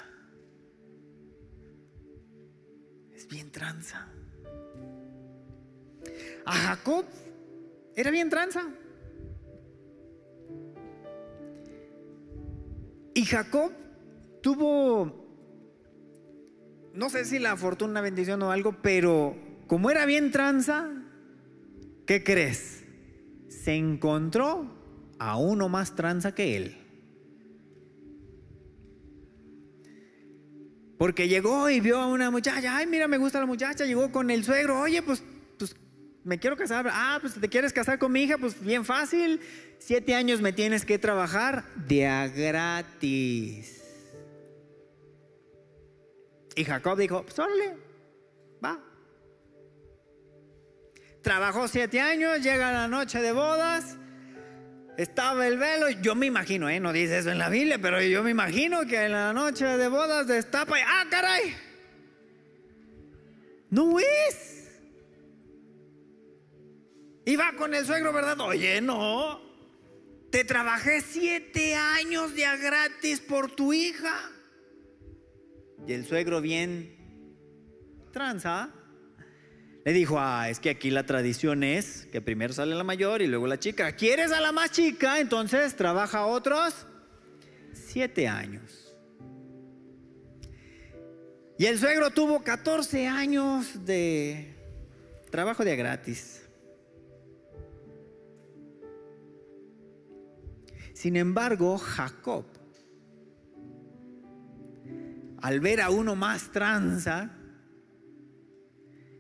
Es 3.14 3.28
bien 3.28 3.52
tranza. 3.52 4.08
A 6.46 6.54
Jacob 6.54 7.04
era 7.98 8.12
bien 8.12 8.30
tranza. 8.30 8.66
Y 13.14 13.26
Jacob 13.26 13.74
tuvo, 14.44 15.26
no 16.94 17.10
sé 17.10 17.26
si 17.26 17.40
la 17.40 17.58
fortuna, 17.58 17.92
una 17.92 18.02
bendición 18.02 18.44
o 18.44 18.52
algo, 18.52 18.78
pero 18.84 19.36
como 19.66 19.90
era 19.90 20.06
bien 20.06 20.30
tranza, 20.32 20.92
¿qué 22.06 22.24
crees? 22.24 22.84
Se 23.48 23.74
encontró 23.74 24.68
a 25.18 25.38
uno 25.38 25.70
más 25.70 25.96
tranza 25.96 26.36
que 26.36 26.58
él. 26.58 26.78
Porque 30.98 31.28
llegó 31.28 31.70
y 31.70 31.80
vio 31.80 32.00
a 32.00 32.08
una 32.08 32.30
muchacha, 32.30 32.78
ay, 32.78 32.86
mira, 32.86 33.08
me 33.08 33.18
gusta 33.18 33.40
la 33.40 33.46
muchacha, 33.46 33.86
llegó 33.86 34.12
con 34.12 34.30
el 34.30 34.44
suegro, 34.44 34.80
oye, 34.80 35.02
pues, 35.02 35.24
pues 35.58 35.76
me 36.24 36.38
quiero 36.38 36.58
casar, 36.58 36.88
ah, 36.92 37.18
pues 37.22 37.34
te 37.34 37.50
quieres 37.50 37.74
casar 37.74 37.98
con 37.98 38.12
mi 38.12 38.24
hija, 38.24 38.38
pues 38.38 38.62
bien 38.62 38.84
fácil, 38.84 39.40
siete 39.80 40.16
años 40.16 40.42
me 40.42 40.52
tienes 40.54 40.86
que 40.86 41.00
trabajar 41.00 41.64
de 41.88 42.08
a 42.08 42.28
gratis. 42.28 43.83
Y 46.56 46.66
Jacob 46.66 46.98
dijo, 46.98 47.24
pues 47.24 47.38
órale, 47.40 47.78
va. 48.64 48.80
Trabajó 51.22 51.68
siete 51.68 52.00
años, 52.02 52.42
llega 52.42 52.72
la 52.72 52.88
noche 52.88 53.22
de 53.22 53.32
bodas, 53.32 53.98
estaba 54.98 55.48
el 55.48 55.58
velo, 55.58 55.90
yo 55.90 56.16
me 56.16 56.26
imagino, 56.26 56.70
¿eh? 56.70 56.80
no 56.80 56.92
dice 56.94 57.20
eso 57.20 57.32
en 57.32 57.38
la 57.38 57.50
Biblia, 57.50 57.80
pero 57.82 58.02
yo 58.02 58.24
me 58.24 58.32
imagino 58.32 58.86
que 58.86 59.06
en 59.06 59.14
la 59.14 59.34
noche 59.34 59.66
de 59.66 59.88
bodas 59.88 60.28
destapa 60.28 60.80
y, 60.80 60.82
ah, 60.86 61.06
caray, 61.10 61.56
no 63.70 64.00
es. 64.00 64.70
Y 67.26 67.36
va 67.36 67.54
con 67.54 67.74
el 67.74 67.86
suegro, 67.86 68.12
¿verdad? 68.12 68.40
Oye, 68.42 68.82
no, 68.82 69.42
te 70.30 70.44
trabajé 70.44 71.02
siete 71.02 71.74
años 71.74 72.36
de 72.36 72.46
a 72.46 72.58
gratis 72.58 73.22
por 73.22 73.50
tu 73.50 73.72
hija. 73.74 74.33
Y 75.88 75.94
el 75.94 76.06
suegro 76.06 76.42
bien 76.42 76.96
tranza. 78.12 78.70
Le 79.86 79.92
dijo, 79.92 80.18
ah, 80.18 80.50
es 80.50 80.60
que 80.60 80.70
aquí 80.70 80.90
la 80.92 81.06
tradición 81.06 81.64
es 81.64 82.08
que 82.12 82.22
primero 82.22 82.54
sale 82.54 82.74
la 82.74 82.86
mayor 82.86 83.22
y 83.22 83.28
luego 83.28 83.48
la 83.48 83.60
chica. 83.60 83.92
¿Quieres 83.94 84.32
a 84.32 84.40
la 84.40 84.54
más 84.54 84.72
chica? 84.72 85.20
Entonces 85.20 85.76
trabaja 85.76 86.26
otros 86.26 86.88
siete 87.74 88.28
años. 88.28 88.96
Y 91.58 91.66
el 91.66 91.78
suegro 91.78 92.12
tuvo 92.12 92.44
14 92.44 93.08
años 93.08 93.86
de 93.86 94.56
trabajo 95.30 95.66
de 95.66 95.76
gratis. 95.76 96.42
Sin 100.94 101.18
embargo, 101.18 101.78
Jacob, 101.78 102.46
al 105.44 105.60
ver 105.60 105.82
a 105.82 105.90
uno 105.90 106.16
más 106.16 106.54
tranza, 106.54 107.30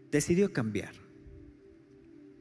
decidió 0.09 0.53
cambiar. 0.53 0.93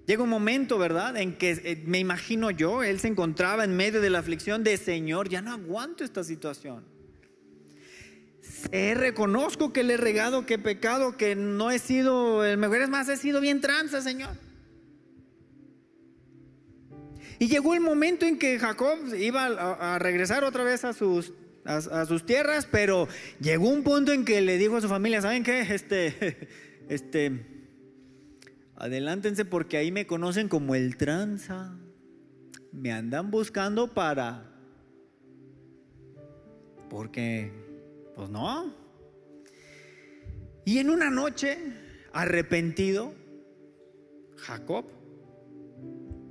Llega 0.06 0.22
un 0.22 0.28
momento, 0.28 0.78
¿verdad?, 0.78 1.16
en 1.16 1.36
que 1.36 1.50
eh, 1.50 1.82
me 1.84 1.98
imagino 1.98 2.52
yo, 2.52 2.84
él 2.84 3.00
se 3.00 3.08
encontraba 3.08 3.64
en 3.64 3.76
medio 3.76 4.00
de 4.00 4.08
la 4.08 4.20
aflicción 4.20 4.62
de 4.62 4.76
Señor, 4.76 5.28
ya 5.28 5.42
no 5.42 5.52
aguanto 5.52 6.04
esta 6.04 6.22
situación. 6.22 6.84
Sé, 8.40 8.94
reconozco 8.94 9.72
que 9.72 9.82
le 9.82 9.94
he 9.94 9.96
regado, 9.96 10.46
que 10.46 10.54
he 10.54 10.58
pecado, 10.60 11.16
que 11.16 11.34
no 11.34 11.72
he 11.72 11.80
sido 11.80 12.44
el 12.44 12.58
mejor, 12.58 12.82
es 12.82 12.88
más, 12.88 13.08
he 13.08 13.16
sido 13.16 13.40
bien 13.40 13.60
tranza, 13.60 14.00
Señor. 14.00 14.36
Y 17.40 17.48
llegó 17.48 17.74
el 17.74 17.80
momento 17.80 18.26
en 18.26 18.38
que 18.38 18.60
Jacob 18.60 18.96
iba 19.16 19.46
a, 19.46 19.98
regresar 19.98 20.44
otra 20.44 20.62
vez 20.62 20.84
a 20.84 20.92
sus, 20.92 21.32
a, 21.64 22.06
sus 22.06 22.24
tierras, 22.26 22.66
pero 22.70 23.08
llegó 23.40 23.68
un 23.68 23.82
punto 23.82 24.12
en 24.12 24.24
que 24.24 24.40
le 24.40 24.58
dijo 24.58 24.76
a 24.76 24.80
su 24.80 24.88
familia, 24.88 25.22
¿saben 25.22 25.44
qué? 25.44 25.60
Este, 25.60 26.48
este, 26.88 27.46
adelántense 28.76 29.44
porque 29.44 29.76
ahí 29.76 29.92
me 29.92 30.06
conocen 30.06 30.48
como 30.48 30.74
el 30.74 30.96
tranza. 30.96 31.78
Me 32.72 32.92
andan 32.92 33.30
buscando 33.30 33.92
para... 33.92 34.48
Porque, 36.88 37.52
pues 38.14 38.28
no. 38.28 38.74
Y 40.64 40.78
en 40.78 40.90
una 40.90 41.10
noche, 41.10 41.58
arrepentido, 42.12 43.14
Jacob 44.36 44.84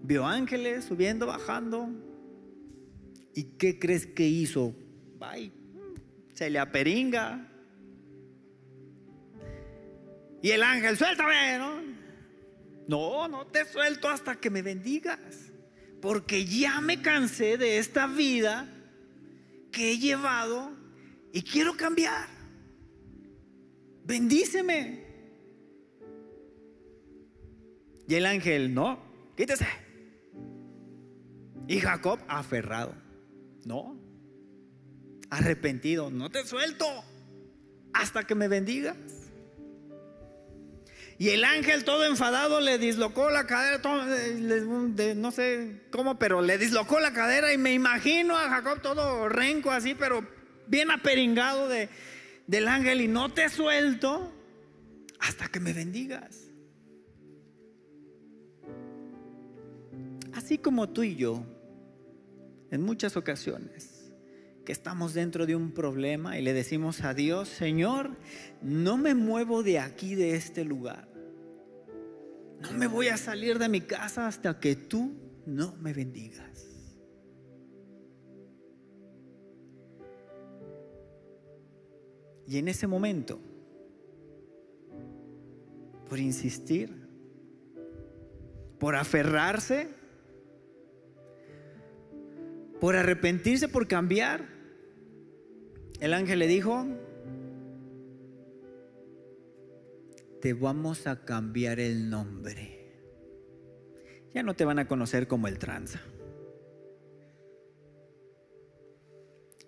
vio 0.03 0.25
ángeles 0.25 0.85
subiendo, 0.85 1.25
bajando. 1.25 1.89
¿Y 3.33 3.43
qué 3.57 3.79
crees 3.79 4.05
que 4.05 4.27
hizo? 4.27 4.75
Bye. 5.21 5.51
Se 6.33 6.49
le 6.49 6.57
aperinga. 6.57 7.47
Y 10.41 10.49
el 10.49 10.63
ángel, 10.63 10.97
suéltame, 10.97 11.59
¿no? 11.59 11.81
No, 12.87 13.27
no 13.27 13.45
te 13.45 13.65
suelto 13.65 14.09
hasta 14.09 14.37
que 14.37 14.49
me 14.49 14.63
bendigas. 14.63 15.19
Porque 16.01 16.45
ya 16.45 16.81
me 16.81 16.99
cansé 17.03 17.57
de 17.57 17.77
esta 17.77 18.07
vida 18.07 18.67
que 19.71 19.91
he 19.91 19.99
llevado 19.99 20.71
y 21.31 21.43
quiero 21.43 21.77
cambiar. 21.77 22.27
Bendíceme. 24.03 25.05
Y 28.07 28.15
el 28.15 28.25
ángel, 28.25 28.73
no, 28.73 28.99
quítese. 29.37 29.67
Y 31.67 31.79
Jacob 31.79 32.19
aferrado. 32.27 32.95
No. 33.63 34.00
Arrepentido. 35.31 36.11
No 36.11 36.29
te 36.29 36.45
suelto 36.45 36.85
hasta 37.93 38.23
que 38.25 38.35
me 38.35 38.47
bendigas. 38.47 38.95
Y 41.17 41.29
el 41.29 41.43
ángel 41.43 41.83
todo 41.83 42.03
enfadado 42.05 42.61
le 42.61 42.79
dislocó 42.79 43.29
la 43.29 43.45
cadera, 43.45 43.79
no 45.15 45.31
sé 45.31 45.81
cómo, 45.91 46.17
pero 46.17 46.41
le 46.41 46.57
dislocó 46.57 46.99
la 46.99 47.13
cadera 47.13 47.53
y 47.53 47.59
me 47.59 47.73
imagino 47.73 48.35
a 48.35 48.49
Jacob 48.49 48.81
todo 48.81 49.29
renco 49.29 49.69
así, 49.69 49.93
pero 49.93 50.27
bien 50.65 50.89
aperingado 50.89 51.67
de, 51.67 51.89
del 52.47 52.67
ángel 52.67 53.01
y 53.01 53.07
no 53.07 53.31
te 53.31 53.49
suelto 53.49 54.33
hasta 55.19 55.47
que 55.47 55.59
me 55.59 55.73
bendigas. 55.73 56.47
Así 60.33 60.57
como 60.57 60.89
tú 60.89 61.03
y 61.03 61.15
yo, 61.15 61.45
en 62.71 62.81
muchas 62.81 63.15
ocasiones, 63.15 63.90
que 64.65 64.71
estamos 64.71 65.13
dentro 65.13 65.45
de 65.45 65.55
un 65.55 65.71
problema 65.71 66.37
y 66.37 66.41
le 66.41 66.53
decimos 66.53 67.01
a 67.01 67.13
Dios, 67.13 67.49
Señor, 67.49 68.11
no 68.61 68.97
me 68.97 69.15
muevo 69.15 69.63
de 69.63 69.79
aquí, 69.79 70.15
de 70.15 70.35
este 70.35 70.63
lugar. 70.63 71.07
No 72.59 72.71
me 72.73 72.87
voy 72.87 73.07
a 73.07 73.17
salir 73.17 73.57
de 73.57 73.69
mi 73.69 73.81
casa 73.81 74.27
hasta 74.27 74.59
que 74.59 74.75
tú 74.75 75.13
no 75.45 75.75
me 75.77 75.93
bendigas. 75.93 76.67
Y 82.45 82.57
en 82.57 82.67
ese 82.67 82.85
momento, 82.85 83.39
por 86.09 86.19
insistir, 86.19 87.07
por 88.77 88.95
aferrarse, 88.95 90.00
por 92.81 92.95
arrepentirse, 92.95 93.67
por 93.67 93.87
cambiar. 93.87 94.49
El 95.99 96.15
ángel 96.15 96.39
le 96.39 96.47
dijo, 96.47 96.87
te 100.41 100.53
vamos 100.53 101.05
a 101.05 101.23
cambiar 101.23 101.79
el 101.79 102.09
nombre. 102.09 102.91
Ya 104.33 104.41
no 104.41 104.55
te 104.55 104.65
van 104.65 104.79
a 104.79 104.87
conocer 104.87 105.27
como 105.27 105.47
el 105.47 105.59
tranza. 105.59 106.01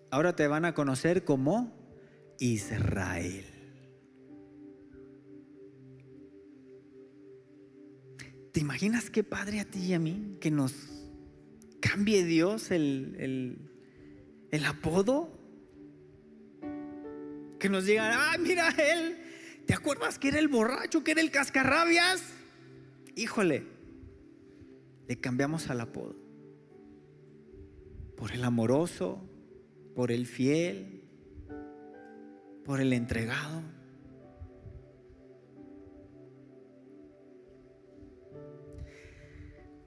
Ahora 0.10 0.36
te 0.36 0.48
van 0.48 0.66
a 0.66 0.74
conocer 0.74 1.24
como 1.24 1.72
Israel. 2.40 3.46
¿Te 8.52 8.60
imaginas 8.60 9.12
qué 9.12 9.24
padre 9.24 9.60
a 9.60 9.66
ti 9.66 9.86
y 9.86 9.94
a 9.94 10.00
mí 10.00 10.38
que 10.40 10.50
nos 10.50 11.03
cambie 11.94 12.24
Dios 12.24 12.72
el, 12.72 13.60
el, 14.52 14.66
apodo. 14.66 15.30
Que 17.60 17.70
nos 17.70 17.86
digan, 17.86 18.12
ah, 18.16 18.36
mira 18.40 18.70
él, 18.70 19.18
¿te 19.68 19.76
acuerdas 19.76 20.18
que 20.18 20.30
era 20.30 20.40
el 20.40 20.48
borracho, 20.48 21.04
que 21.04 21.12
era 21.12 21.22
el 21.22 21.30
cascarrabias? 21.30 22.24
Híjole, 23.16 23.68
le 25.08 25.20
cambiamos 25.20 25.70
al 25.70 25.82
apodo. 25.82 26.16
por 28.18 28.32
el 28.32 28.44
amoroso, 28.44 29.22
por 29.96 30.12
el 30.12 30.26
fiel, 30.26 31.04
por 32.66 32.82
el 32.82 32.92
entregado. 32.94 33.62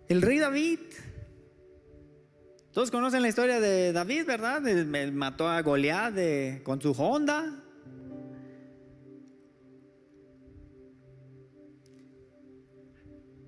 El 0.08 0.22
rey 0.22 0.38
David, 0.38 0.78
todos 2.76 2.90
conocen 2.90 3.22
la 3.22 3.28
historia 3.28 3.58
de 3.58 3.90
David, 3.94 4.26
¿verdad? 4.26 4.60
mató 5.10 5.48
a 5.48 5.62
Goliat 5.62 6.62
con 6.62 6.78
su 6.78 6.90
Honda. 6.90 7.64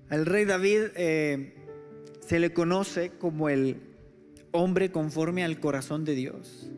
Al 0.09 0.25
rey 0.25 0.45
David 0.45 0.81
eh, 0.95 1.53
se 2.27 2.39
le 2.39 2.53
conoce 2.53 3.11
como 3.19 3.49
el 3.49 3.79
hombre 4.49 4.91
conforme 4.91 5.43
al 5.43 5.59
corazón 5.59 6.05
de 6.05 6.15
Dios. 6.15 6.71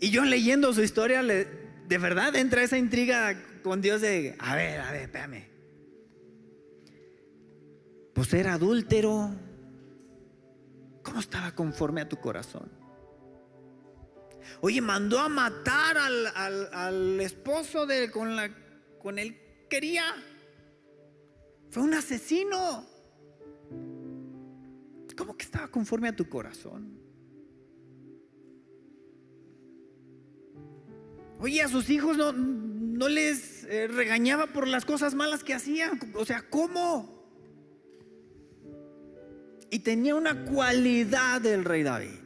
Y 0.00 0.10
yo 0.10 0.24
leyendo 0.24 0.72
su 0.72 0.82
historia, 0.82 1.22
de 1.22 1.98
verdad 1.98 2.34
entra 2.34 2.64
esa 2.64 2.76
intriga 2.76 3.40
con 3.62 3.82
Dios 3.82 4.00
de, 4.00 4.34
a 4.40 4.56
ver, 4.56 4.80
a 4.80 4.90
ver, 4.90 5.02
espérame. 5.02 5.49
Pues 8.20 8.34
era 8.34 8.52
adúltero. 8.52 9.30
¿Cómo 11.02 11.20
estaba 11.20 11.54
conforme 11.54 12.02
a 12.02 12.08
tu 12.10 12.18
corazón? 12.18 12.70
Oye, 14.60 14.82
mandó 14.82 15.18
a 15.18 15.30
matar 15.30 15.96
al, 15.96 17.18
esposo 17.18 17.86
de, 17.86 18.10
con, 18.10 18.36
la, 18.36 18.54
con 18.98 19.18
él 19.18 19.40
quería. 19.70 20.04
Fue 21.70 21.82
un 21.82 21.94
asesino. 21.94 22.84
¿Cómo 25.16 25.34
que 25.34 25.46
estaba 25.46 25.68
conforme 25.68 26.08
a 26.08 26.14
tu 26.14 26.28
corazón? 26.28 27.00
Oye, 31.38 31.62
a 31.62 31.68
sus 31.68 31.88
hijos 31.88 32.18
no, 32.18 32.34
no 32.34 33.08
les 33.08 33.64
eh, 33.64 33.88
regañaba 33.88 34.48
por 34.48 34.68
las 34.68 34.84
cosas 34.84 35.14
malas 35.14 35.42
que 35.42 35.54
hacían. 35.54 35.98
O 36.16 36.26
sea, 36.26 36.44
¿cómo? 36.50 37.19
Y 39.70 39.80
tenía 39.80 40.14
una 40.14 40.44
cualidad 40.44 41.40
del 41.40 41.64
rey 41.64 41.82
David. 41.82 42.18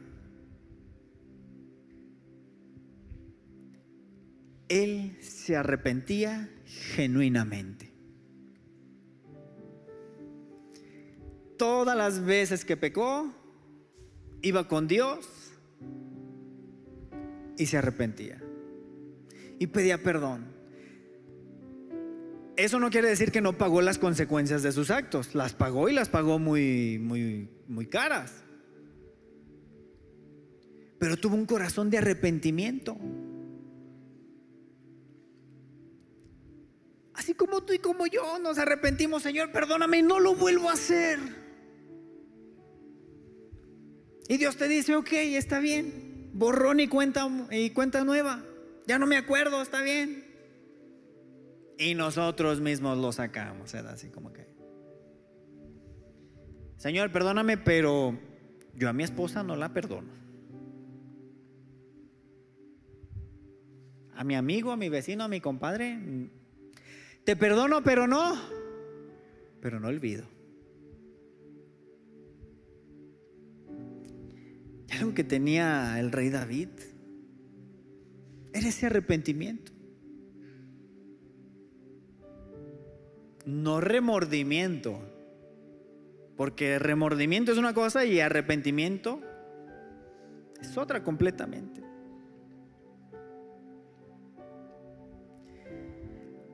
Él 4.67 5.17
se 5.21 5.55
arrepentía 5.55 6.49
genuinamente. 6.65 7.93
Todas 11.57 11.95
las 11.95 12.25
veces 12.25 12.65
que 12.65 12.75
pecó, 12.75 13.33
iba 14.41 14.67
con 14.67 14.87
Dios 14.87 15.27
y 17.57 17.65
se 17.65 17.77
arrepentía. 17.77 18.41
Y 19.59 19.67
pedía 19.67 20.01
perdón. 20.01 20.54
Eso 22.57 22.79
no 22.79 22.89
quiere 22.89 23.09
decir 23.09 23.31
que 23.31 23.41
no 23.41 23.57
pagó 23.57 23.81
las 23.81 23.97
consecuencias 23.97 24.63
de 24.63 24.71
sus 24.71 24.89
actos. 24.89 25.35
Las 25.35 25.53
pagó 25.53 25.89
y 25.89 25.93
las 25.93 26.09
pagó 26.09 26.39
muy, 26.39 26.99
muy, 26.99 27.49
muy 27.67 27.87
caras. 27.87 28.43
Pero 30.97 31.17
tuvo 31.17 31.35
un 31.35 31.45
corazón 31.45 31.89
de 31.89 31.97
arrepentimiento. 31.97 32.97
Así 37.13 37.33
como 37.33 37.63
tú 37.63 37.73
y 37.73 37.79
como 37.79 38.07
yo 38.07 38.39
nos 38.39 38.57
arrepentimos, 38.57 39.23
Señor, 39.23 39.51
perdóname, 39.51 40.01
no 40.01 40.19
lo 40.19 40.35
vuelvo 40.35 40.69
a 40.69 40.73
hacer. 40.73 41.19
Y 44.27 44.37
Dios 44.37 44.57
te 44.57 44.67
dice, 44.67 44.95
ok, 44.95 45.11
está 45.11 45.59
bien. 45.59 46.29
Borrón 46.33 46.79
y 46.79 46.87
cuenta, 46.87 47.27
y 47.51 47.69
cuenta 47.71 48.03
nueva. 48.03 48.43
Ya 48.87 48.99
no 48.99 49.07
me 49.07 49.17
acuerdo, 49.17 49.61
está 49.61 49.81
bien. 49.81 50.24
Y 51.77 51.93
nosotros 51.93 52.61
mismos 52.61 52.97
lo 52.97 53.11
sacamos, 53.11 53.73
¿verdad? 53.73 53.93
Así 53.93 54.09
como 54.09 54.31
que. 54.31 54.47
Señor, 56.77 57.11
perdóname, 57.11 57.57
pero 57.57 58.17
yo 58.75 58.89
a 58.89 58.93
mi 58.93 59.03
esposa 59.03 59.43
no 59.43 59.55
la 59.55 59.73
perdono. 59.73 60.13
A 64.15 64.23
mi 64.23 64.35
amigo, 64.35 64.71
a 64.71 64.77
mi 64.77 64.87
vecino, 64.87 65.25
a 65.25 65.27
mi 65.27 65.41
compadre, 65.41 65.99
te 67.25 67.35
perdono, 67.35 67.83
pero 67.83 68.07
no, 68.07 68.39
pero 69.61 69.79
no 69.79 69.87
olvido. 69.89 70.25
Algo 74.91 75.13
que 75.13 75.25
tenía 75.25 75.99
el 75.99 76.13
rey 76.13 76.29
David 76.29 76.69
era 78.53 78.69
ese 78.69 78.85
arrepentimiento. 78.85 79.74
No 83.45 83.81
remordimiento. 83.81 84.99
Porque 86.35 86.79
remordimiento 86.79 87.51
es 87.51 87.57
una 87.57 87.73
cosa 87.73 88.05
y 88.05 88.19
arrepentimiento 88.19 89.21
es 90.61 90.77
otra 90.77 91.03
completamente. 91.03 91.81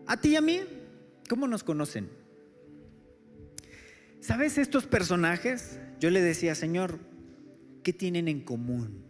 A 0.05 0.17
ti 0.17 0.29
y 0.29 0.35
a 0.35 0.41
mí, 0.41 0.59
¿cómo 1.29 1.47
nos 1.47 1.63
conocen? 1.63 2.09
¿Sabes 4.19 4.57
estos 4.57 4.85
personajes? 4.85 5.79
Yo 5.99 6.09
le 6.09 6.21
decía, 6.21 6.53
Señor, 6.53 6.99
¿qué 7.83 7.93
tienen 7.93 8.27
en 8.27 8.41
común? 8.41 9.05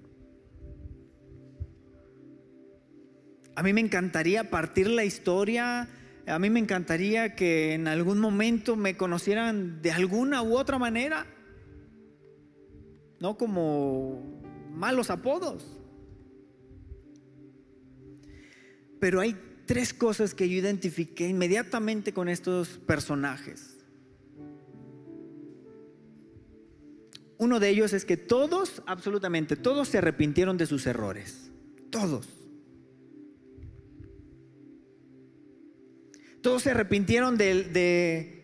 A 3.56 3.64
mí 3.64 3.74
me 3.74 3.82
encantaría 3.82 4.50
partir 4.50 4.88
la 4.88 5.04
historia, 5.04 5.90
a 6.32 6.40
mí 6.40 6.50
me 6.50 6.60
encantaría 6.60 7.36
que 7.36 7.74
en 7.74 7.88
algún 7.88 8.20
momento 8.20 8.76
me 8.78 8.96
conocieran 8.96 9.82
de 9.82 9.92
alguna 9.92 10.42
u 10.42 10.58
otra 10.58 10.80
manera, 10.80 11.28
no 13.20 13.38
como 13.38 14.42
malos 14.72 15.10
apodos. 15.10 15.78
Pero 19.00 19.20
hay 19.20 19.36
tres 19.66 19.94
cosas 19.94 20.34
que 20.34 20.48
yo 20.48 20.56
identifiqué 20.56 21.28
inmediatamente 21.28 22.14
con 22.14 22.30
estos 22.30 22.70
personajes. 22.80 23.78
Uno 27.38 27.60
de 27.60 27.70
ellos 27.70 27.92
es 27.92 28.06
que 28.06 28.18
todos, 28.18 28.84
absolutamente 28.86 29.56
todos, 29.56 29.90
se 29.90 29.98
arrepintieron 29.98 30.58
de 30.58 30.68
sus 30.68 30.86
errores. 30.86 31.52
Todos. 31.90 32.41
Todos 36.42 36.64
se 36.64 36.72
arrepintieron 36.72 37.38
de, 37.38 37.64
de, 37.64 38.42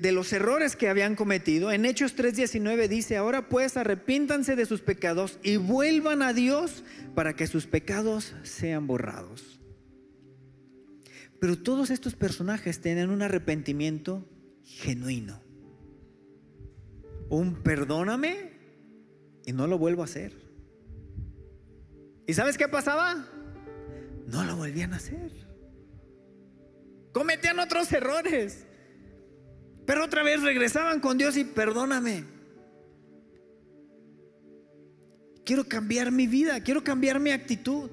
de, 0.00 0.12
los 0.12 0.32
errores 0.32 0.76
que 0.76 0.88
habían 0.88 1.16
cometido. 1.16 1.72
En 1.72 1.84
Hechos 1.84 2.16
3:19 2.16 2.88
dice, 2.88 3.16
ahora 3.16 3.48
pues 3.48 3.76
arrepíntanse 3.76 4.54
de 4.54 4.66
sus 4.66 4.80
pecados 4.80 5.38
y 5.42 5.56
vuelvan 5.56 6.22
a 6.22 6.32
Dios 6.32 6.84
para 7.14 7.34
que 7.34 7.46
sus 7.46 7.66
pecados 7.66 8.34
sean 8.44 8.86
borrados. 8.86 9.60
Pero 11.40 11.58
todos 11.58 11.90
estos 11.90 12.14
personajes 12.14 12.80
tienen 12.80 13.10
un 13.10 13.22
arrepentimiento 13.22 14.24
genuino. 14.62 15.42
Un 17.28 17.62
perdóname 17.62 18.52
y 19.44 19.52
no 19.52 19.66
lo 19.66 19.78
vuelvo 19.78 20.02
a 20.02 20.04
hacer. 20.04 20.32
¿Y 22.28 22.34
sabes 22.34 22.56
qué 22.56 22.68
pasaba? 22.68 23.26
No 24.28 24.44
lo 24.44 24.54
volvían 24.56 24.92
a 24.92 24.96
hacer. 24.96 25.51
Cometían 27.12 27.58
otros 27.58 27.92
errores. 27.92 28.66
Pero 29.86 30.04
otra 30.04 30.22
vez 30.22 30.42
regresaban 30.42 31.00
con 31.00 31.18
Dios 31.18 31.36
y 31.36 31.44
perdóname. 31.44 32.24
Quiero 35.44 35.64
cambiar 35.64 36.12
mi 36.12 36.26
vida, 36.26 36.60
quiero 36.60 36.84
cambiar 36.84 37.18
mi 37.18 37.30
actitud. 37.30 37.90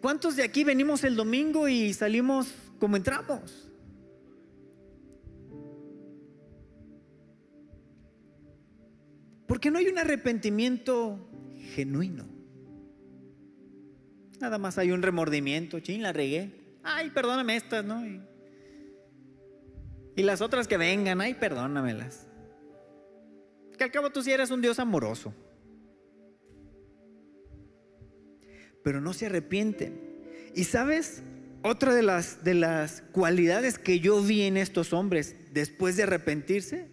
¿Cuántos 0.00 0.36
de 0.36 0.42
aquí 0.42 0.64
venimos 0.64 1.04
el 1.04 1.16
domingo 1.16 1.68
y 1.68 1.94
salimos 1.94 2.52
como 2.78 2.96
entramos? 2.96 3.70
Porque 9.46 9.70
no 9.70 9.78
hay 9.78 9.86
un 9.86 9.98
arrepentimiento 9.98 11.28
genuino. 11.74 12.41
Nada 14.42 14.58
más 14.58 14.76
hay 14.76 14.90
un 14.90 15.02
remordimiento, 15.02 15.78
chin, 15.78 16.02
la 16.02 16.12
regué. 16.12 16.50
Ay, 16.82 17.10
perdóname 17.10 17.54
estas, 17.54 17.84
¿no? 17.84 18.04
Y 20.16 20.22
las 20.24 20.40
otras 20.40 20.66
que 20.66 20.76
vengan, 20.76 21.20
ay, 21.20 21.34
perdónamelas. 21.34 22.26
Que 23.78 23.84
al 23.84 23.92
cabo 23.92 24.10
tú 24.10 24.20
sí 24.20 24.32
eres 24.32 24.50
un 24.50 24.60
Dios 24.60 24.80
amoroso. 24.80 25.32
Pero 28.82 29.00
no 29.00 29.12
se 29.12 29.26
arrepienten. 29.26 30.50
Y 30.56 30.64
sabes, 30.64 31.22
otra 31.62 31.94
de 31.94 32.02
las, 32.02 32.42
de 32.42 32.54
las 32.54 33.02
cualidades 33.12 33.78
que 33.78 34.00
yo 34.00 34.20
vi 34.20 34.42
en 34.42 34.56
estos 34.56 34.92
hombres 34.92 35.36
después 35.52 35.96
de 35.96 36.02
arrepentirse, 36.02 36.88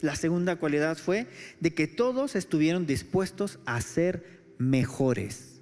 la 0.00 0.16
segunda 0.16 0.56
cualidad 0.56 0.96
fue 0.96 1.26
de 1.60 1.74
que 1.74 1.86
todos 1.86 2.34
estuvieron 2.34 2.86
dispuestos 2.86 3.58
a 3.66 3.78
ser 3.82 4.54
mejores. 4.56 5.55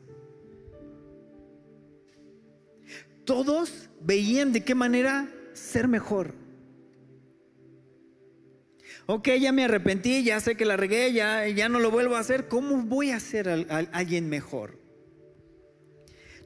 Todos 3.25 3.89
veían 4.01 4.53
de 4.53 4.65
qué 4.65 4.75
manera 4.75 5.29
ser 5.53 5.89
mejor. 5.89 6.35
Ok, 9.07 9.29
ya 9.39 9.53
me 9.53 9.65
arrepentí, 9.65 10.25
ya 10.25 10.41
sé 10.41 10.57
que 10.57 10.65
la 10.65 10.77
regué, 10.77 11.13
ya, 11.13 11.47
ya 11.49 11.69
no 11.69 11.79
lo 11.79 11.91
vuelvo 11.91 12.17
a 12.17 12.21
hacer. 12.21 12.49
¿Cómo 12.49 12.83
voy 12.83 13.11
a 13.11 13.21
ser 13.21 13.49
alguien 13.93 14.29
mejor? 14.29 14.79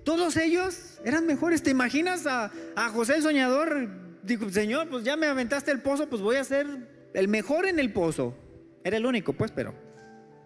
Todos 0.05 0.37
ellos 0.37 0.99
eran 1.05 1.27
mejores. 1.27 1.63
¿Te 1.63 1.71
imaginas 1.71 2.27
a, 2.27 2.51
José 2.93 3.17
el 3.17 3.23
soñador? 3.23 3.89
Digo, 4.23 4.51
Señor, 4.51 4.89
pues 4.89 5.05
ya 5.05 5.17
me 5.17 5.27
aventaste 5.27 5.71
el 5.71 5.81
pozo, 5.81 6.09
pues 6.09 6.21
voy 6.21 6.37
a 6.37 6.45
ser 6.45 6.67
el 7.15 7.29
mejor 7.29 7.67
en 7.67 7.79
el 7.79 7.93
pozo. 7.93 8.35
Era 8.83 8.97
el 8.97 9.07
único, 9.07 9.33
pues, 9.33 9.53
pero 9.53 9.75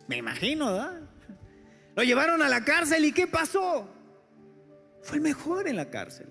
me 0.07 0.17
imagino, 0.17 0.67
¿verdad? 0.67 1.01
Lo 1.95 2.03
llevaron 2.03 2.43
a 2.43 2.49
la 2.49 2.65
cárcel 2.65 3.05
y 3.05 3.13
¿qué 3.13 3.27
pasó? 3.27 3.89
Fue 5.03 5.17
el 5.17 5.23
mejor 5.23 5.69
en 5.69 5.77
la 5.77 5.91
cárcel. 5.91 6.29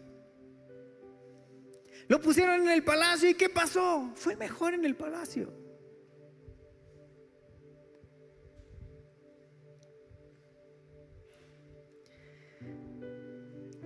Lo 2.07 2.19
pusieron 2.19 2.61
en 2.61 2.69
el 2.69 2.83
palacio 2.83 3.29
y 3.29 3.35
¿qué 3.35 3.49
pasó? 3.49 4.11
Fue 4.15 4.33
el 4.33 4.39
mejor 4.39 4.73
en 4.73 4.85
el 4.85 4.95
palacio. 4.95 5.53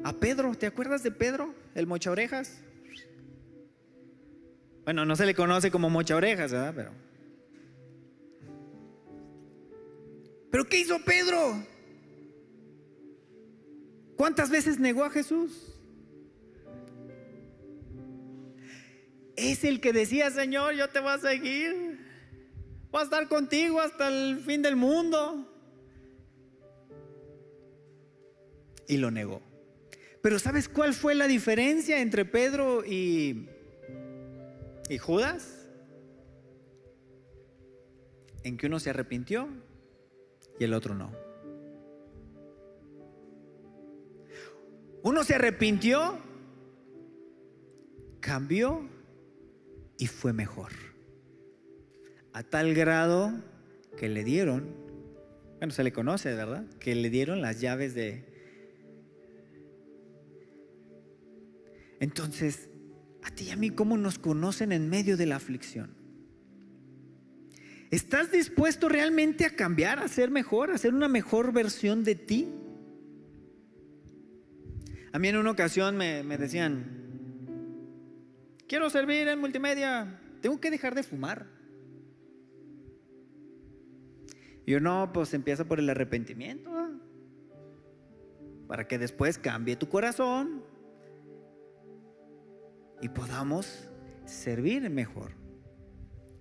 A 0.03 0.13
Pedro, 0.13 0.53
¿te 0.53 0.67
acuerdas 0.67 1.01
de 1.01 1.11
Pedro, 1.11 1.53
el 1.73 1.87
mocha 1.87 2.11
orejas? 2.11 2.61
Bueno, 4.83 5.03
no 5.03 5.15
se 5.15 5.25
le 5.25 5.33
conoce 5.33 5.71
como 5.71 5.89
mocha 5.89 6.15
orejas, 6.15 6.51
¿verdad? 6.51 6.73
Pero. 6.75 6.91
¿Pero 10.51 10.65
qué 10.65 10.79
hizo 10.79 10.99
Pedro? 11.03 11.55
¿Cuántas 14.15 14.49
veces 14.49 14.79
negó 14.79 15.03
a 15.03 15.09
Jesús? 15.09 15.75
Es 19.35 19.63
el 19.65 19.81
que 19.81 19.91
decía, 19.91 20.31
Señor, 20.31 20.75
yo 20.75 20.87
te 20.89 20.99
voy 20.99 21.11
a 21.11 21.17
seguir. 21.17 21.99
Voy 22.91 23.01
a 23.01 23.03
estar 23.03 23.27
contigo 23.27 23.81
hasta 23.81 24.07
el 24.07 24.39
fin 24.39 24.61
del 24.61 24.77
mundo. 24.77 25.51
Y 28.87 28.97
lo 28.97 29.11
negó. 29.11 29.41
Pero 30.21 30.39
¿sabes 30.39 30.69
cuál 30.69 30.93
fue 30.93 31.13
la 31.13 31.27
diferencia 31.27 31.99
entre 31.99 32.23
Pedro 32.23 32.85
y, 32.85 33.49
y 34.89 34.97
Judas? 34.97 35.67
En 38.43 38.57
que 38.57 38.67
uno 38.67 38.79
se 38.79 38.91
arrepintió 38.91 39.49
y 40.57 40.63
el 40.63 40.73
otro 40.73 40.95
no. 40.95 41.24
Uno 45.05 45.23
se 45.23 45.35
arrepintió, 45.35 46.17
cambió 48.19 48.89
y 49.99 50.07
fue 50.07 50.33
mejor. 50.33 50.71
A 52.33 52.41
tal 52.41 52.73
grado 52.73 53.31
que 53.97 54.09
le 54.09 54.23
dieron, 54.23 54.65
bueno, 55.59 55.71
se 55.71 55.83
le 55.83 55.93
conoce, 55.93 56.33
¿verdad? 56.33 56.65
Que 56.79 56.95
le 56.95 57.11
dieron 57.11 57.43
las 57.43 57.61
llaves 57.61 57.93
de, 57.93 58.25
Entonces, 61.99 62.67
a 63.21 63.29
ti 63.29 63.43
y 63.43 63.51
a 63.51 63.57
mí, 63.57 63.69
¿cómo 63.69 63.97
nos 63.97 64.17
conocen 64.17 64.71
en 64.71 64.89
medio 64.89 65.17
de 65.17 65.27
la 65.27 65.35
aflicción? 65.35 65.91
¿Estás 67.91 68.31
dispuesto 68.31 68.89
realmente 68.89 69.45
a 69.45 69.55
cambiar, 69.55 69.99
a 69.99 70.07
ser 70.07 70.31
mejor, 70.31 70.71
a 70.71 70.79
ser 70.79 70.95
una 70.95 71.07
mejor 71.07 71.53
versión 71.53 72.03
de 72.03 72.15
ti? 72.15 72.47
A 75.15 75.17
mí 75.17 75.29
en 75.29 75.37
una 75.37 75.51
ocasión 75.51 75.95
me, 75.95 76.23
decían, 76.37 76.83
quiero 78.67 78.89
servir 78.89 79.29
en 79.29 79.39
multimedia, 79.39 80.19
tengo 80.41 80.59
que 80.59 80.69
dejar 80.69 80.93
de 80.93 81.03
fumar. 81.03 81.47
Y 84.65 84.73
yo 84.73 84.81
no, 84.81 85.11
pues 85.13 85.33
empieza 85.33 85.63
por 85.63 85.79
el 85.79 85.89
arrepentimiento, 85.89 86.69
para 88.67 88.89
que 88.89 88.97
después 88.97 89.37
cambie 89.37 89.77
tu 89.77 89.87
corazón 89.87 90.65
y 93.01 93.07
podamos 93.07 93.89
servir 94.25 94.89
mejor. 94.89 95.31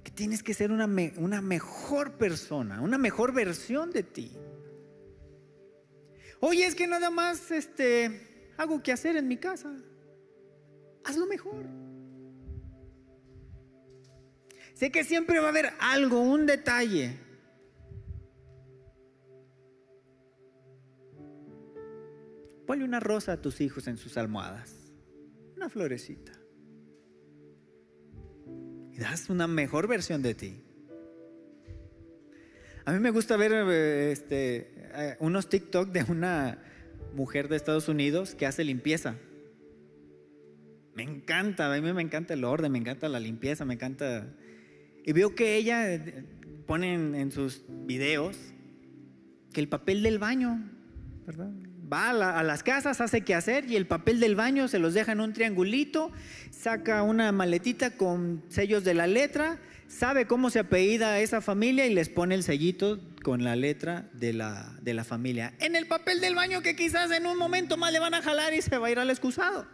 Que 0.02 0.10
tienes 0.10 0.42
que 0.42 0.52
ser 0.52 0.72
una, 0.72 0.88
una 1.16 1.40
mejor 1.40 2.14
persona, 2.14 2.80
una 2.80 2.98
mejor 2.98 3.32
versión 3.32 3.92
de 3.92 4.02
ti. 4.02 4.32
Oye, 6.40 6.66
es 6.66 6.74
que 6.74 6.88
nada 6.88 7.10
más 7.10 7.52
este, 7.52 8.33
hago 8.56 8.82
que 8.82 8.92
hacer 8.92 9.16
en 9.16 9.28
mi 9.28 9.36
casa. 9.36 9.74
Hazlo 11.04 11.26
mejor. 11.26 11.66
Sé 14.74 14.90
que 14.90 15.04
siempre 15.04 15.38
va 15.38 15.46
a 15.46 15.50
haber 15.50 15.72
algo, 15.80 16.20
un 16.20 16.46
detalle. 16.46 17.18
Ponle 22.66 22.84
una 22.84 22.98
rosa 22.98 23.34
a 23.34 23.40
tus 23.40 23.60
hijos 23.60 23.86
en 23.86 23.96
sus 23.96 24.16
almohadas. 24.16 24.74
Una 25.56 25.68
florecita 25.68 26.32
y 28.94 28.98
das 28.98 29.28
una 29.28 29.46
mejor 29.48 29.88
versión 29.88 30.22
de 30.22 30.34
ti. 30.34 30.62
A 32.84 32.92
mí 32.92 33.00
me 33.00 33.10
gusta 33.10 33.36
ver 33.36 33.52
eh, 33.52 34.12
este, 34.12 34.72
eh, 34.94 35.16
unos 35.18 35.48
TikTok 35.48 35.88
de 35.88 36.04
una 36.08 36.62
mujer 37.14 37.48
de 37.48 37.56
Estados 37.56 37.88
Unidos 37.88 38.34
que 38.34 38.46
hace 38.46 38.64
limpieza. 38.64 39.16
Me 40.94 41.02
encanta, 41.02 41.72
a 41.72 41.80
mí 41.80 41.92
me 41.92 42.02
encanta 42.02 42.34
el 42.34 42.44
orden, 42.44 42.70
me 42.70 42.78
encanta 42.78 43.08
la 43.08 43.20
limpieza, 43.20 43.64
me 43.64 43.74
encanta... 43.74 44.28
Y 45.04 45.12
veo 45.12 45.34
que 45.34 45.56
ella 45.56 45.92
eh, 45.92 46.24
pone 46.66 46.94
en, 46.94 47.32
sus 47.32 47.64
videos 47.68 48.36
que 49.52 49.60
el 49.60 49.68
papel 49.68 50.02
del 50.02 50.18
baño, 50.18 50.70
¿verdad? 51.26 51.50
va 51.92 52.10
a, 52.10 52.42
las 52.42 52.62
casas, 52.62 53.00
hace 53.00 53.20
qué 53.22 53.34
hacer 53.34 53.70
y 53.70 53.76
el 53.76 53.86
papel 53.86 54.20
del 54.20 54.34
baño 54.34 54.68
se 54.68 54.78
los 54.78 54.94
deja 54.94 55.12
en 55.12 55.20
un 55.20 55.32
triangulito, 55.32 56.10
saca 56.50 57.02
una 57.02 57.32
maletita 57.32 57.90
con 57.90 58.42
sellos 58.48 58.84
de 58.84 58.94
la 58.94 59.06
letra, 59.06 59.58
sabe 59.86 60.26
cómo 60.26 60.50
se 60.50 60.60
apellida 60.60 61.20
esa 61.20 61.40
familia 61.40 61.86
y 61.86 61.94
les 61.94 62.08
pone 62.08 62.34
el 62.34 62.42
sellito 62.42 62.98
con 63.24 63.42
la 63.42 63.56
letra 63.56 64.08
de 64.12 64.34
la, 64.34 64.78
de 64.82 64.94
la 64.94 65.02
familia. 65.02 65.54
En 65.58 65.74
el 65.74 65.88
papel 65.88 66.20
del 66.20 66.36
baño 66.36 66.60
que 66.60 66.76
quizás 66.76 67.10
en 67.10 67.26
un 67.26 67.36
momento 67.36 67.76
más 67.76 67.90
le 67.90 67.98
van 67.98 68.14
a 68.14 68.22
jalar 68.22 68.52
y 68.52 68.62
se 68.62 68.78
va 68.78 68.86
a 68.86 68.90
ir 68.90 68.98
al 69.00 69.10
excusado. 69.10 69.66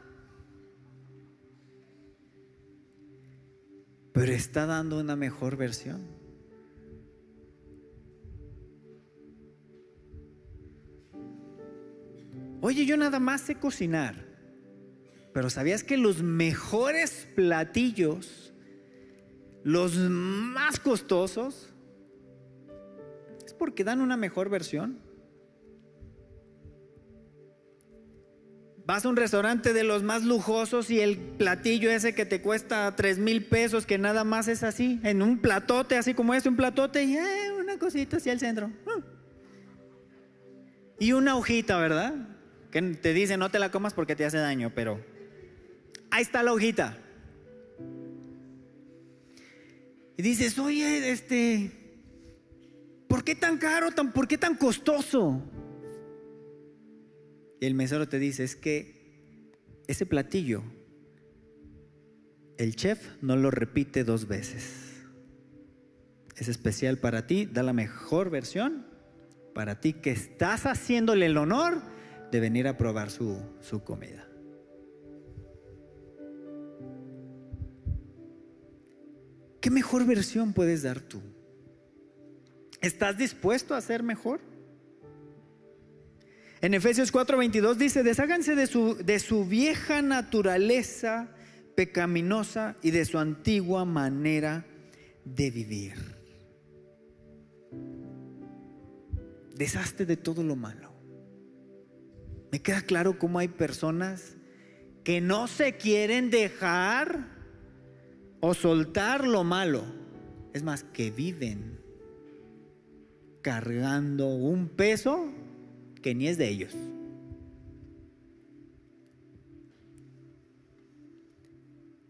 Pero 4.12 4.32
está 4.32 4.66
dando 4.66 5.00
una 5.00 5.16
mejor 5.16 5.56
versión. 5.56 6.06
Oye, 12.60 12.86
yo 12.86 12.96
nada 12.96 13.18
más 13.18 13.40
sé 13.40 13.56
cocinar. 13.56 14.14
Pero 15.34 15.50
¿sabías 15.50 15.82
que 15.82 15.96
los 15.96 16.22
mejores 16.22 17.26
platillos, 17.34 18.52
los 19.64 19.96
más 19.96 20.78
costosos, 20.78 21.70
porque 23.60 23.84
dan 23.84 24.00
una 24.00 24.16
mejor 24.16 24.48
versión? 24.48 24.98
Vas 28.86 29.04
a 29.04 29.10
un 29.10 29.16
restaurante 29.16 29.74
de 29.74 29.84
los 29.84 30.02
más 30.02 30.24
lujosos 30.24 30.90
y 30.90 31.00
el 31.00 31.18
platillo 31.18 31.90
ese 31.90 32.14
que 32.14 32.24
te 32.24 32.40
cuesta 32.40 32.96
tres 32.96 33.18
mil 33.18 33.44
pesos, 33.44 33.84
que 33.84 33.98
nada 33.98 34.24
más 34.24 34.48
es 34.48 34.62
así, 34.62 34.98
en 35.04 35.20
un 35.20 35.38
platote, 35.38 35.98
así 35.98 36.14
como 36.14 36.32
este, 36.32 36.48
un 36.48 36.56
platote 36.56 37.04
y 37.04 37.18
eh, 37.18 37.52
una 37.60 37.78
cosita 37.78 38.16
hacia 38.16 38.32
el 38.32 38.40
centro. 38.40 38.72
Y 40.98 41.12
una 41.12 41.36
hojita, 41.36 41.76
¿verdad? 41.76 42.14
que 42.72 42.80
te 42.80 43.12
dice 43.12 43.36
no 43.36 43.50
te 43.50 43.58
la 43.58 43.70
comas 43.70 43.92
porque 43.92 44.16
te 44.16 44.24
hace 44.24 44.38
daño, 44.38 44.72
pero 44.74 45.04
ahí 46.10 46.22
está 46.22 46.42
la 46.42 46.54
hojita. 46.54 46.96
Y 50.16 50.22
dices, 50.22 50.58
oye, 50.58 51.10
este, 51.10 51.79
¿por 53.10 53.24
qué 53.24 53.34
tan 53.34 53.58
caro? 53.58 53.90
Tan, 53.90 54.12
¿Por 54.12 54.28
qué 54.28 54.38
tan 54.38 54.54
costoso? 54.54 55.42
Y 57.60 57.66
el 57.66 57.74
mesero 57.74 58.08
te 58.08 58.18
dice, 58.18 58.44
es 58.44 58.54
que 58.56 59.52
ese 59.88 60.06
platillo, 60.06 60.62
el 62.56 62.76
chef 62.76 63.20
no 63.20 63.36
lo 63.36 63.50
repite 63.50 64.04
dos 64.04 64.28
veces. 64.28 65.02
Es 66.36 66.48
especial 66.48 66.98
para 66.98 67.26
ti, 67.26 67.44
da 67.44 67.62
la 67.62 67.74
mejor 67.74 68.30
versión 68.30 68.86
para 69.54 69.80
ti 69.80 69.94
que 69.94 70.12
estás 70.12 70.64
haciéndole 70.64 71.26
el 71.26 71.36
honor 71.36 71.82
de 72.30 72.40
venir 72.40 72.68
a 72.68 72.78
probar 72.78 73.10
su, 73.10 73.36
su 73.60 73.82
comida. 73.82 74.26
¿Qué 79.60 79.68
mejor 79.70 80.06
versión 80.06 80.54
puedes 80.54 80.84
dar 80.84 81.00
tú? 81.00 81.20
¿Estás 82.80 83.18
dispuesto 83.18 83.74
a 83.74 83.80
ser 83.80 84.02
mejor? 84.02 84.40
En 86.62 86.74
Efesios 86.74 87.12
4:22 87.12 87.76
dice, 87.76 88.02
desháganse 88.02 88.54
de 88.54 88.66
su, 88.66 88.96
de 88.96 89.18
su 89.18 89.44
vieja 89.44 90.02
naturaleza 90.02 91.28
pecaminosa 91.74 92.76
y 92.82 92.90
de 92.90 93.04
su 93.04 93.18
antigua 93.18 93.84
manera 93.84 94.66
de 95.24 95.50
vivir. 95.50 95.94
Deshazte 99.54 100.06
de 100.06 100.16
todo 100.16 100.42
lo 100.42 100.56
malo. 100.56 100.92
Me 102.52 102.60
queda 102.60 102.82
claro 102.82 103.18
cómo 103.18 103.38
hay 103.38 103.48
personas 103.48 104.36
que 105.04 105.20
no 105.20 105.46
se 105.48 105.76
quieren 105.76 106.30
dejar 106.30 107.26
o 108.40 108.54
soltar 108.54 109.26
lo 109.26 109.44
malo. 109.44 109.82
Es 110.52 110.62
más, 110.62 110.82
que 110.82 111.10
viven 111.10 111.79
cargando 113.42 114.28
un 114.28 114.68
peso 114.68 115.32
que 116.02 116.14
ni 116.14 116.28
es 116.28 116.38
de 116.38 116.48
ellos. 116.48 116.74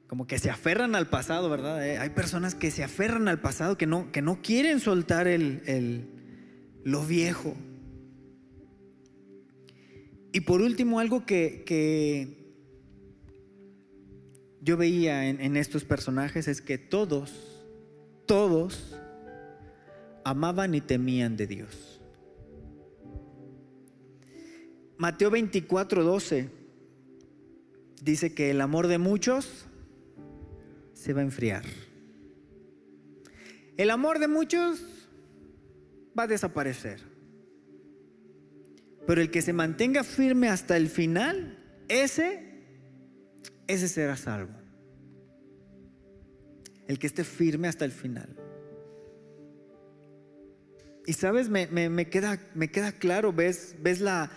Como 0.07 0.27
que 0.27 0.39
se 0.39 0.51
aferran 0.51 0.97
al 0.97 1.09
pasado, 1.09 1.49
¿verdad? 1.49 1.87
Eh, 1.87 1.99
hay 1.99 2.11
personas 2.11 2.57
que 2.57 2.73
se 2.73 2.83
aferran 2.83 3.29
al 3.29 3.41
pasado, 3.41 3.79
que 3.79 3.87
no, 3.87 4.11
que 4.11 4.23
no 4.23 4.43
quieren 4.43 4.81
soltar 4.81 5.29
el, 5.29 6.09
lo 6.83 7.07
viejo. 7.07 7.55
Y 10.33 10.41
por 10.41 10.63
último, 10.63 10.99
algo 10.99 11.25
que, 11.27 12.37
yo 14.63 14.77
veía 14.77 15.29
en 15.29 15.57
estos 15.57 15.85
personajes 15.85 16.49
es 16.49 16.61
que 16.61 16.77
todos, 16.77 17.33
todos 18.27 18.97
amaban 20.25 20.75
y 20.75 20.81
temían 20.81 21.37
de 21.37 21.47
Dios. 21.47 22.01
Mateo 24.99 25.31
24, 25.31 26.05
12 26.05 26.51
dice 28.03 28.35
que 28.35 28.51
el 28.51 28.61
amor 28.61 28.87
de 28.87 28.99
muchos 28.99 29.67
se 30.93 31.13
va 31.13 31.21
a 31.21 31.25
enfriar. 31.25 31.65
El 33.77 33.89
amor 33.91 34.19
de 34.19 34.29
muchos 34.29 34.85
va 36.19 36.25
a 36.25 36.27
desaparecer. 36.27 37.01
Pero 39.07 39.23
el 39.23 39.31
que 39.31 39.41
se 39.41 39.55
mantenga 39.55 40.05
firme 40.05 40.49
hasta 40.49 40.77
el 40.77 40.89
final, 40.89 41.59
ese, 41.89 42.63
ese 43.67 43.89
será 43.89 44.17
salvo. 44.17 44.53
El 46.87 46.99
que 46.99 47.07
esté 47.07 47.25
firme 47.25 47.69
hasta 47.69 47.87
el 47.87 47.93
final. 47.93 48.37
Y 51.11 51.15
sabes, 51.15 51.49
me, 51.49 51.67
queda, 52.09 52.39
me 52.55 52.71
queda 52.71 52.93
claro, 52.93 53.33
ves, 53.33 53.75
ves 53.81 54.01
la, 54.01 54.31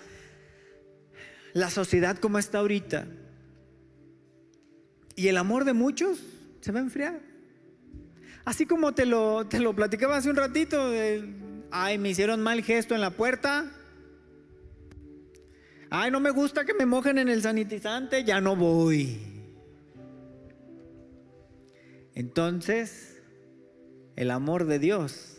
la 1.53 1.69
sociedad 1.69 2.17
como 2.17 2.39
está 2.39 2.57
ahorita. 2.57 3.05
Y 5.15 5.27
el 5.27 5.37
amor 5.37 5.65
de 5.65 5.73
muchos 5.73 6.17
se 6.61 6.71
va 6.71 6.79
a 6.79 6.81
enfriar. 6.81 7.21
Así 8.43 8.65
como 8.65 8.91
te 8.95 9.05
lo, 9.05 9.45
te 9.45 9.59
lo 9.59 9.75
platicaba 9.75 10.17
hace 10.17 10.31
un 10.31 10.35
ratito, 10.35 10.89
ay, 11.69 11.99
me 11.99 12.09
hicieron 12.09 12.41
mal 12.41 12.63
gesto 12.63 12.95
en 12.95 13.01
la 13.01 13.11
puerta. 13.11 13.71
Ay, 15.91 16.09
no 16.09 16.19
me 16.19 16.31
gusta 16.31 16.65
que 16.65 16.73
me 16.73 16.87
mojen 16.87 17.19
en 17.19 17.29
el 17.29 17.43
sanitizante, 17.43 18.23
ya 18.23 18.41
no 18.41 18.55
voy. 18.55 19.19
Entonces, 22.15 23.21
el 24.15 24.31
amor 24.31 24.65
de 24.65 24.79
Dios 24.79 25.33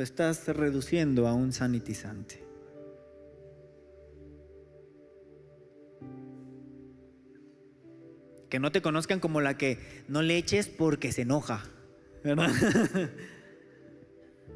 lo 0.00 0.04
estás 0.04 0.48
reduciendo 0.48 1.28
a 1.28 1.34
un 1.34 1.52
sanitizante. 1.52 2.42
Que 8.48 8.58
no 8.58 8.72
te 8.72 8.80
conozcan 8.80 9.20
como 9.20 9.42
la 9.42 9.58
que 9.58 9.78
no 10.08 10.22
le 10.22 10.38
eches 10.38 10.68
porque 10.68 11.12
se 11.12 11.22
enoja. 11.22 11.66
¿Verdad? 12.24 12.48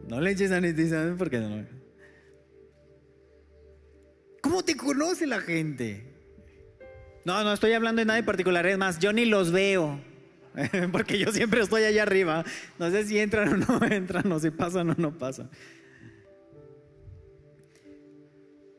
no 0.09 0.23
le 0.23 0.31
eches 0.31 0.49
sanitizante 0.49 1.19
porque 1.19 1.37
se 1.37 1.45
enoja. 1.45 1.69
¿Cómo 4.41 4.65
te 4.65 4.79
conoce 4.79 5.27
la 5.27 5.41
gente? 5.41 6.07
No, 7.27 7.45
no 7.45 7.53
estoy 7.53 7.75
hablando 7.75 8.01
de 8.01 8.07
nada 8.07 8.25
particular. 8.25 8.65
Es 8.65 8.79
más, 8.79 8.99
yo 8.99 9.13
ni 9.13 9.27
los 9.27 9.53
veo. 9.53 10.01
Porque 10.93 11.19
yo 11.19 11.33
siempre 11.33 11.61
estoy 11.61 11.85
allá 11.85 12.03
arriba. 12.03 12.45
No 12.79 12.91
sé 12.91 13.05
si 13.05 13.19
entran 13.19 13.49
o 13.49 13.57
no 13.57 13.87
entran, 13.91 14.31
o 14.31 14.39
si 14.39 14.51
pasan 14.51 14.91
o 14.91 14.95
no 14.97 15.17
pasan. 15.17 15.51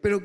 Pero 0.01 0.23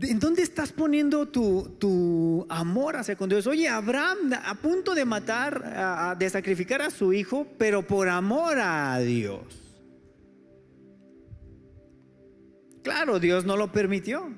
¿En 0.00 0.18
dónde 0.18 0.42
estás 0.42 0.72
poniendo 0.72 1.28
tu, 1.28 2.46
amor 2.48 2.96
hacia 2.96 3.14
con 3.14 3.28
Dios? 3.28 3.46
Oye, 3.46 3.68
Abraham 3.68 4.32
a 4.44 4.54
punto 4.56 4.92
de 4.94 5.04
matar, 5.04 6.18
de 6.18 6.30
sacrificar 6.30 6.82
a 6.82 6.90
su 6.90 7.12
hijo, 7.12 7.46
pero 7.58 7.86
por 7.86 8.08
amor 8.08 8.58
a 8.58 8.98
Dios. 8.98 9.64
Claro, 12.82 13.20
Dios 13.20 13.44
no 13.44 13.56
lo 13.56 13.70
permitió. 13.70 14.34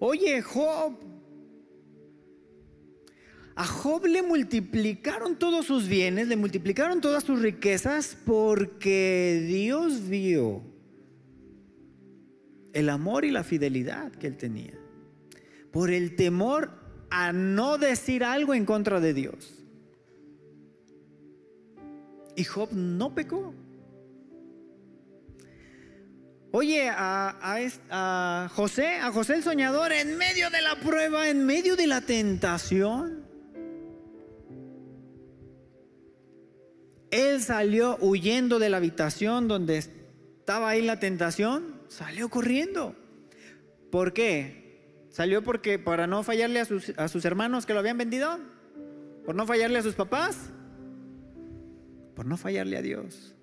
Oye, 0.00 0.42
Job. 0.42 1.13
A 3.56 3.66
Job 3.66 4.06
le 4.06 4.22
multiplicaron 4.22 5.36
todos 5.36 5.66
sus 5.66 5.86
bienes, 5.86 6.26
le 6.26 6.36
multiplicaron 6.36 7.00
todas 7.00 7.22
sus 7.22 7.40
riquezas 7.40 8.16
porque 8.24 9.44
Dios 9.46 10.08
vio 10.08 10.62
el 12.72 12.88
amor 12.90 13.24
y 13.24 13.30
la 13.30 13.44
fidelidad 13.44 14.10
que 14.10 14.26
él 14.26 14.36
tenía, 14.36 14.74
por 15.70 15.90
el 15.90 16.16
temor 16.16 16.72
a 17.10 17.32
no 17.32 17.78
decir 17.78 18.24
algo 18.24 18.54
en 18.54 18.64
contra 18.64 18.98
de 18.98 19.14
Dios. 19.14 19.64
Y 22.34 22.42
Job 22.42 22.70
no 22.72 23.14
pecó. 23.14 23.54
Oye, 26.50 26.88
a, 26.88 28.48
José, 28.54 28.96
a 28.96 29.12
José 29.12 29.34
el 29.34 29.42
soñador, 29.42 29.92
en 29.92 30.16
medio 30.16 30.50
de 30.50 30.60
la 30.60 30.76
prueba, 30.76 31.28
en 31.28 31.46
medio 31.46 31.76
de 31.76 31.86
la 31.86 32.00
tentación, 32.00 33.23
salió 37.44 37.96
huyendo 38.00 38.58
de 38.58 38.70
la 38.70 38.78
habitación 38.78 39.46
donde 39.46 39.78
estaba 39.78 40.70
ahí 40.70 40.82
la 40.82 40.98
tentación 40.98 41.74
Salió 41.94 42.28
corriendo. 42.28 42.96
¿Por 43.92 44.12
qué? 44.12 45.06
¿Salió 45.10 45.44
porque 45.44 45.78
para 45.78 46.08
no 46.08 46.24
fallarle 46.24 46.58
a 46.58 46.64
sus, 46.64 46.92
a 46.96 47.06
sus 47.06 47.24
hermanos 47.24 47.66
que 47.66 47.72
lo 47.72 47.78
habían 47.78 47.98
vendido? 47.98 48.40
¿Por 49.24 49.36
no 49.36 49.46
fallarle 49.46 49.78
a 49.78 49.82
sus 49.82 49.94
papás? 49.94 50.50
Por 52.16 52.26
no 52.26 52.36
fallarle 52.36 52.76
a 52.76 52.82
Dios. 52.82 53.36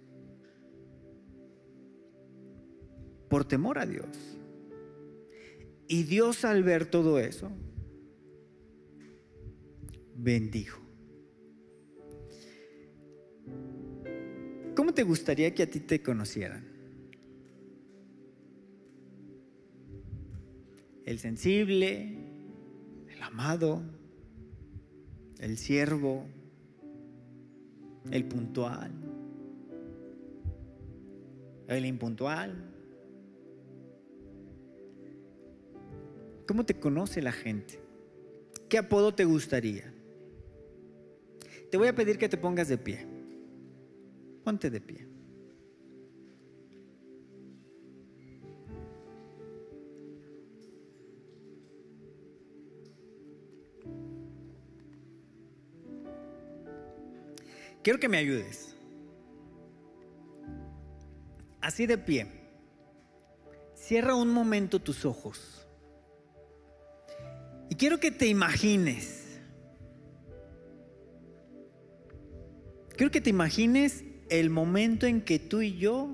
Por 3.29 3.45
temor 3.45 3.79
a 3.79 3.85
Dios. 3.85 4.37
Y 5.87 6.03
Dios 6.03 6.43
al 6.43 6.63
ver 6.63 6.85
todo 6.85 7.19
eso, 7.19 7.49
bendijo. 10.13 10.80
¿Cómo 14.75 14.93
te 14.93 15.03
gustaría 15.03 15.53
que 15.53 15.63
a 15.63 15.69
ti 15.69 15.79
te 15.79 16.01
conocieran? 16.01 16.71
el 21.11 21.19
sensible, 21.19 22.15
el 23.09 23.21
amado, 23.21 23.81
el 25.39 25.57
siervo, 25.57 26.25
el 28.11 28.25
puntual, 28.25 28.91
el 31.67 31.85
impuntual. 31.85 32.69
¿Cómo 36.47 36.65
te 36.65 36.79
conoce 36.79 37.21
la 37.21 37.33
gente? 37.33 37.79
¿Qué 38.69 38.77
apodo 38.77 39.13
te 39.13 39.25
gustaría? 39.25 39.93
Te 41.69 41.77
voy 41.77 41.89
a 41.89 41.95
pedir 41.95 42.17
que 42.17 42.29
te 42.29 42.37
pongas 42.37 42.69
de 42.69 42.77
pie. 42.77 43.10
Ponte 44.43 44.69
de 44.69 44.81
pie. 44.81 45.07
Quiero 57.83 57.99
que 57.99 58.09
me 58.09 58.17
ayudes. 58.17 58.75
Así 61.61 61.87
de 61.87 61.97
pie. 61.97 62.27
Cierra 63.75 64.15
un 64.15 64.29
momento 64.29 64.79
tus 64.79 65.05
ojos. 65.05 65.67
Y 67.69 67.75
quiero 67.75 67.99
que 67.99 68.11
te 68.11 68.27
imagines 68.27 69.21
quiero 73.01 73.09
que 73.09 73.21
te 73.21 73.31
imagines 73.31 74.03
el 74.31 74.49
momento 74.49 75.05
en 75.05 75.21
que 75.21 75.39
tú 75.39 75.61
y 75.61 75.77
yo 75.77 76.09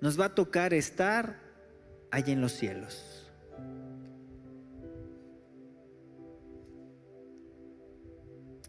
nos 0.00 0.18
va 0.18 0.24
a 0.24 0.34
tocar 0.34 0.72
estar 0.72 1.38
allí 2.10 2.32
en 2.32 2.40
los 2.40 2.52
cielos. 2.52 3.30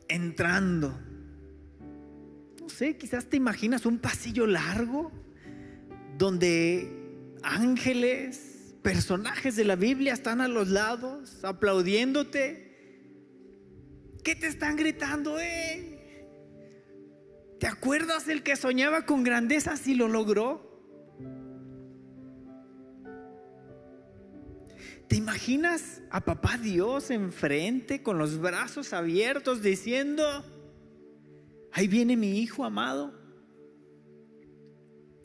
Entrando. 0.09 0.99
No 2.59 2.67
sé, 2.67 2.97
quizás 2.97 3.27
te 3.27 3.37
imaginas 3.37 3.85
un 3.85 3.97
pasillo 3.97 4.45
largo 4.45 5.09
donde 6.17 6.91
ángeles, 7.43 8.75
personajes 8.81 9.55
de 9.55 9.63
la 9.63 9.77
Biblia 9.77 10.11
están 10.11 10.41
a 10.41 10.49
los 10.49 10.67
lados 10.67 11.45
aplaudiéndote. 11.45 12.71
¿Qué 14.21 14.35
te 14.35 14.47
están 14.47 14.75
gritando, 14.75 15.39
eh? 15.39 16.00
¿Te 17.61 17.67
acuerdas 17.67 18.25
del 18.25 18.41
que 18.41 18.55
soñaba 18.55 19.05
con 19.05 19.23
grandeza 19.23 19.77
si 19.77 19.93
lo 19.93 20.07
logró? 20.07 20.81
¿Te 25.07 25.15
imaginas 25.15 26.01
a 26.09 26.21
papá 26.21 26.57
Dios 26.57 27.11
enfrente 27.11 28.01
con 28.01 28.17
los 28.17 28.39
brazos 28.41 28.93
abiertos 28.93 29.61
diciendo, 29.61 30.43
ahí 31.71 31.87
viene 31.87 32.17
mi 32.17 32.39
hijo 32.39 32.65
amado? 32.65 33.13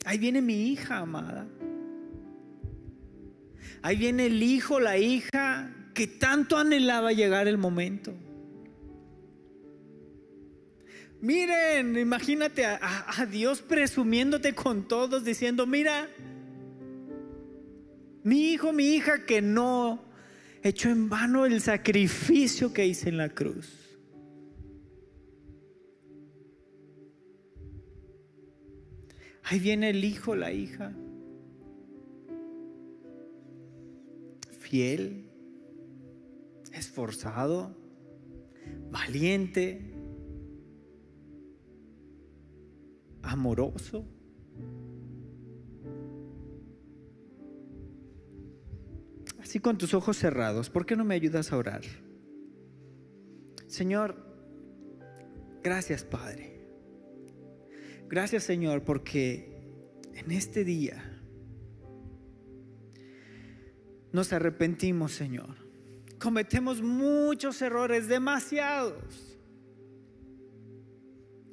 Ahí 0.05 0.19
viene 0.19 0.39
mi 0.43 0.67
hija 0.67 0.99
amada. 0.99 1.47
Ahí 3.81 3.95
viene 3.95 4.27
el 4.27 4.43
hijo, 4.43 4.79
la 4.79 4.99
hija 4.99 5.75
que 5.95 6.05
tanto 6.05 6.55
anhelaba 6.55 7.13
llegar 7.13 7.47
el 7.47 7.57
momento. 7.57 8.13
Miren, 11.21 11.97
imagínate 11.97 12.65
a, 12.65 13.25
Dios 13.29 13.61
presumiéndote 13.61 14.53
con 14.53 14.87
todos, 14.87 15.23
diciendo, 15.23 15.65
mira, 15.65 16.07
mi 18.23 18.51
hijo, 18.51 18.71
mi 18.71 18.95
hija 18.95 19.25
que 19.25 19.41
no 19.41 20.05
echó 20.61 20.89
en 20.89 21.09
vano 21.09 21.45
el 21.45 21.59
sacrificio 21.61 22.71
que 22.71 22.85
hice 22.85 23.09
en 23.09 23.17
la 23.17 23.29
cruz. 23.29 23.87
Ahí 29.43 29.59
viene 29.59 29.89
el 29.89 30.03
hijo, 30.03 30.35
la 30.35 30.51
hija. 30.51 30.93
Fiel, 34.59 35.31
esforzado, 36.73 37.75
valiente, 38.91 39.86
amoroso. 43.27 44.05
Así 49.39 49.59
con 49.59 49.77
tus 49.77 49.93
ojos 49.93 50.17
cerrados, 50.17 50.69
¿por 50.69 50.85
qué 50.85 50.95
no 50.95 51.05
me 51.05 51.15
ayudas 51.15 51.51
a 51.51 51.57
orar? 51.57 51.81
Señor, 53.67 54.15
gracias 55.63 56.03
Padre. 56.03 56.67
Gracias 58.09 58.43
Señor 58.43 58.83
porque 58.83 59.57
en 60.13 60.31
este 60.31 60.63
día 60.63 61.21
nos 64.11 64.33
arrepentimos 64.33 65.11
Señor. 65.11 65.55
Cometemos 66.19 66.81
muchos 66.81 67.61
errores, 67.61 68.07
demasiados. 68.07 69.36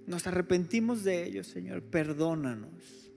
Nos 0.07 0.26
arrepentimos 0.26 1.05
de 1.05 1.24
ellos, 1.24 1.46
Señor. 1.46 1.82
Perdónanos. 1.82 3.12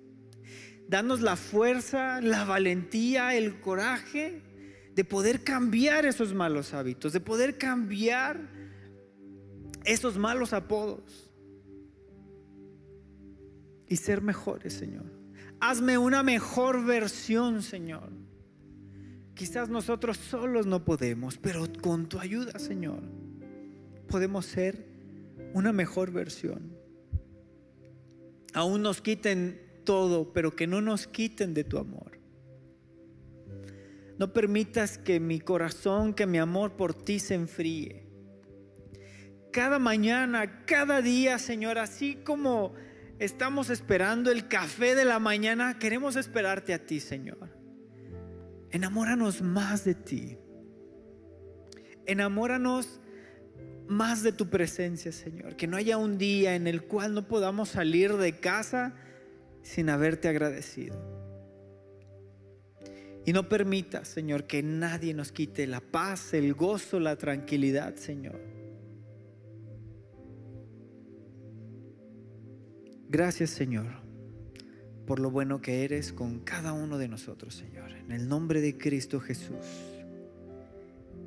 Danos 0.88 1.22
la 1.22 1.36
fuerza, 1.36 2.22
la 2.22 2.46
valentía, 2.46 3.36
el 3.36 3.60
coraje 3.60 4.42
de 4.96 5.04
poder 5.04 5.44
cambiar 5.44 6.06
esos 6.06 6.34
malos 6.34 6.74
hábitos, 6.74 7.12
de 7.12 7.20
poder 7.20 7.58
cambiar 7.58 8.50
esos 9.84 10.18
malos 10.18 10.54
apodos 10.54 11.32
y 13.88 13.98
ser 13.98 14.22
mejores, 14.22 14.74
Señor. 14.74 15.06
Hazme 15.60 15.98
una 15.98 16.24
mejor 16.24 16.86
versión, 16.86 17.64
Señor. 17.64 18.10
Quizás 19.34 19.70
nosotros 19.70 20.18
solos 20.18 20.66
no 20.66 20.84
podemos, 20.86 21.38
pero 21.38 21.66
con 21.82 22.08
tu 22.08 22.20
ayuda, 22.20 22.58
Señor, 22.58 23.02
podemos 24.08 24.46
ser 24.46 24.88
una 25.54 25.72
mejor 25.74 26.12
versión 26.12 26.77
aún 28.54 28.82
nos 28.82 29.02
quiten 29.02 29.62
todo, 29.84 30.34
pero 30.34 30.56
que 30.56 30.68
no 30.68 30.82
nos 30.82 31.08
quiten 31.08 31.54
de 31.54 31.64
tu 31.64 31.78
amor. 31.78 32.20
No 34.18 34.34
permitas 34.34 34.98
que 34.98 35.20
mi 35.20 35.40
corazón, 35.40 36.14
que 36.14 36.26
mi 36.26 36.40
amor 36.40 36.76
por 36.76 36.94
ti 36.94 37.20
se 37.20 37.36
enfríe. 37.36 38.08
Cada 39.52 39.80
mañana, 39.80 40.66
cada 40.66 41.02
día, 41.02 41.40
Señor, 41.40 41.78
así 41.78 42.16
como 42.24 42.74
estamos 43.20 43.70
esperando 43.70 44.32
el 44.32 44.48
café 44.48 44.96
de 44.96 45.06
la 45.06 45.20
mañana, 45.20 45.80
queremos 45.80 46.16
esperarte 46.16 46.74
a 46.74 46.86
ti, 46.86 47.00
Señor. 47.00 47.56
Enamóranos 48.72 49.42
más 49.42 49.86
de 49.86 49.96
ti. 49.96 50.38
Enamóranos 52.06 53.00
más 53.88 54.24
de 54.24 54.32
tu 54.32 54.50
presencia, 54.50 55.12
Señor. 55.12 55.56
Que 55.56 55.68
no 55.68 55.78
haya 55.78 55.98
un 55.98 56.18
día 56.18 56.56
en 56.56 56.68
el 56.68 56.84
cual 56.84 57.14
no 57.14 57.28
podamos 57.28 57.70
salir 57.70 58.14
de 58.18 58.40
casa 58.40 58.94
sin 59.62 59.90
haberte 59.90 60.28
agradecido. 60.28 61.18
Y 63.26 63.34
no 63.34 63.50
permita, 63.50 64.06
Señor, 64.06 64.46
que 64.46 64.64
nadie 64.64 65.14
nos 65.14 65.34
quite 65.34 65.68
la 65.68 65.82
paz, 65.82 66.34
el 66.34 66.54
gozo, 66.54 67.00
la 67.00 67.18
tranquilidad, 67.18 67.96
Señor. 67.96 68.40
Gracias, 73.10 73.50
Señor, 73.50 74.02
por 75.06 75.20
lo 75.20 75.30
bueno 75.30 75.62
que 75.62 75.84
eres 75.84 76.14
con 76.14 76.40
cada 76.40 76.72
uno 76.72 76.98
de 76.98 77.10
nosotros, 77.10 77.56
Señor. 77.56 77.92
En 77.92 78.12
el 78.14 78.30
nombre 78.30 78.62
de 78.62 78.78
Cristo 78.78 79.20
Jesús. 79.20 79.66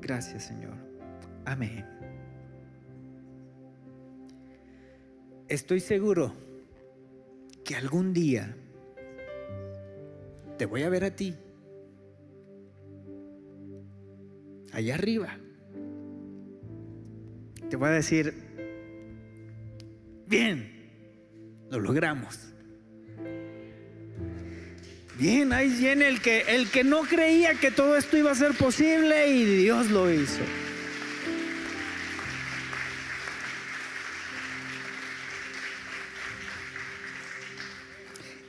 Gracias, 0.00 0.46
Señor. 0.46 0.76
Amén. 1.44 1.99
Estoy 5.50 5.80
seguro 5.80 6.32
que 7.64 7.74
algún 7.74 8.14
día 8.14 8.56
te 10.56 10.64
voy 10.64 10.84
a 10.84 10.88
ver 10.88 11.04
a 11.04 11.14
ti, 11.14 11.34
allá 14.72 14.94
arriba. 14.94 15.36
Te 17.68 17.76
voy 17.76 17.88
a 17.88 17.92
decir, 17.92 18.32
bien, 20.26 21.66
lo 21.70 21.80
logramos. 21.80 22.38
Bien, 25.18 25.52
ahí 25.52 25.68
viene 25.68 26.08
el 26.08 26.22
que, 26.22 26.42
el 26.48 26.70
que 26.70 26.82
no 26.82 27.02
creía 27.02 27.54
que 27.54 27.70
todo 27.70 27.96
esto 27.96 28.16
iba 28.16 28.30
a 28.30 28.34
ser 28.34 28.56
posible 28.56 29.28
y 29.28 29.44
Dios 29.44 29.90
lo 29.90 30.10
hizo. 30.10 30.42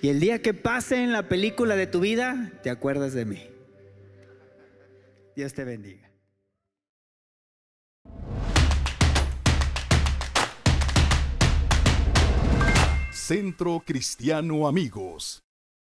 Y 0.02 0.10
el 0.10 0.20
día 0.20 0.42
que 0.42 0.56
pase 0.56 1.04
en 1.04 1.12
la 1.12 1.30
película 1.30 1.76
de 1.76 1.86
tu 1.86 2.00
vida, 2.00 2.52
te 2.64 2.72
acuerdas 2.72 3.14
de 3.14 3.26
mí. 3.26 3.48
Dios 5.36 5.54
te 5.54 5.64
bendiga. 5.64 6.12
Centro 13.12 13.84
Cristiano 13.86 14.68
Amigos. 14.68 15.44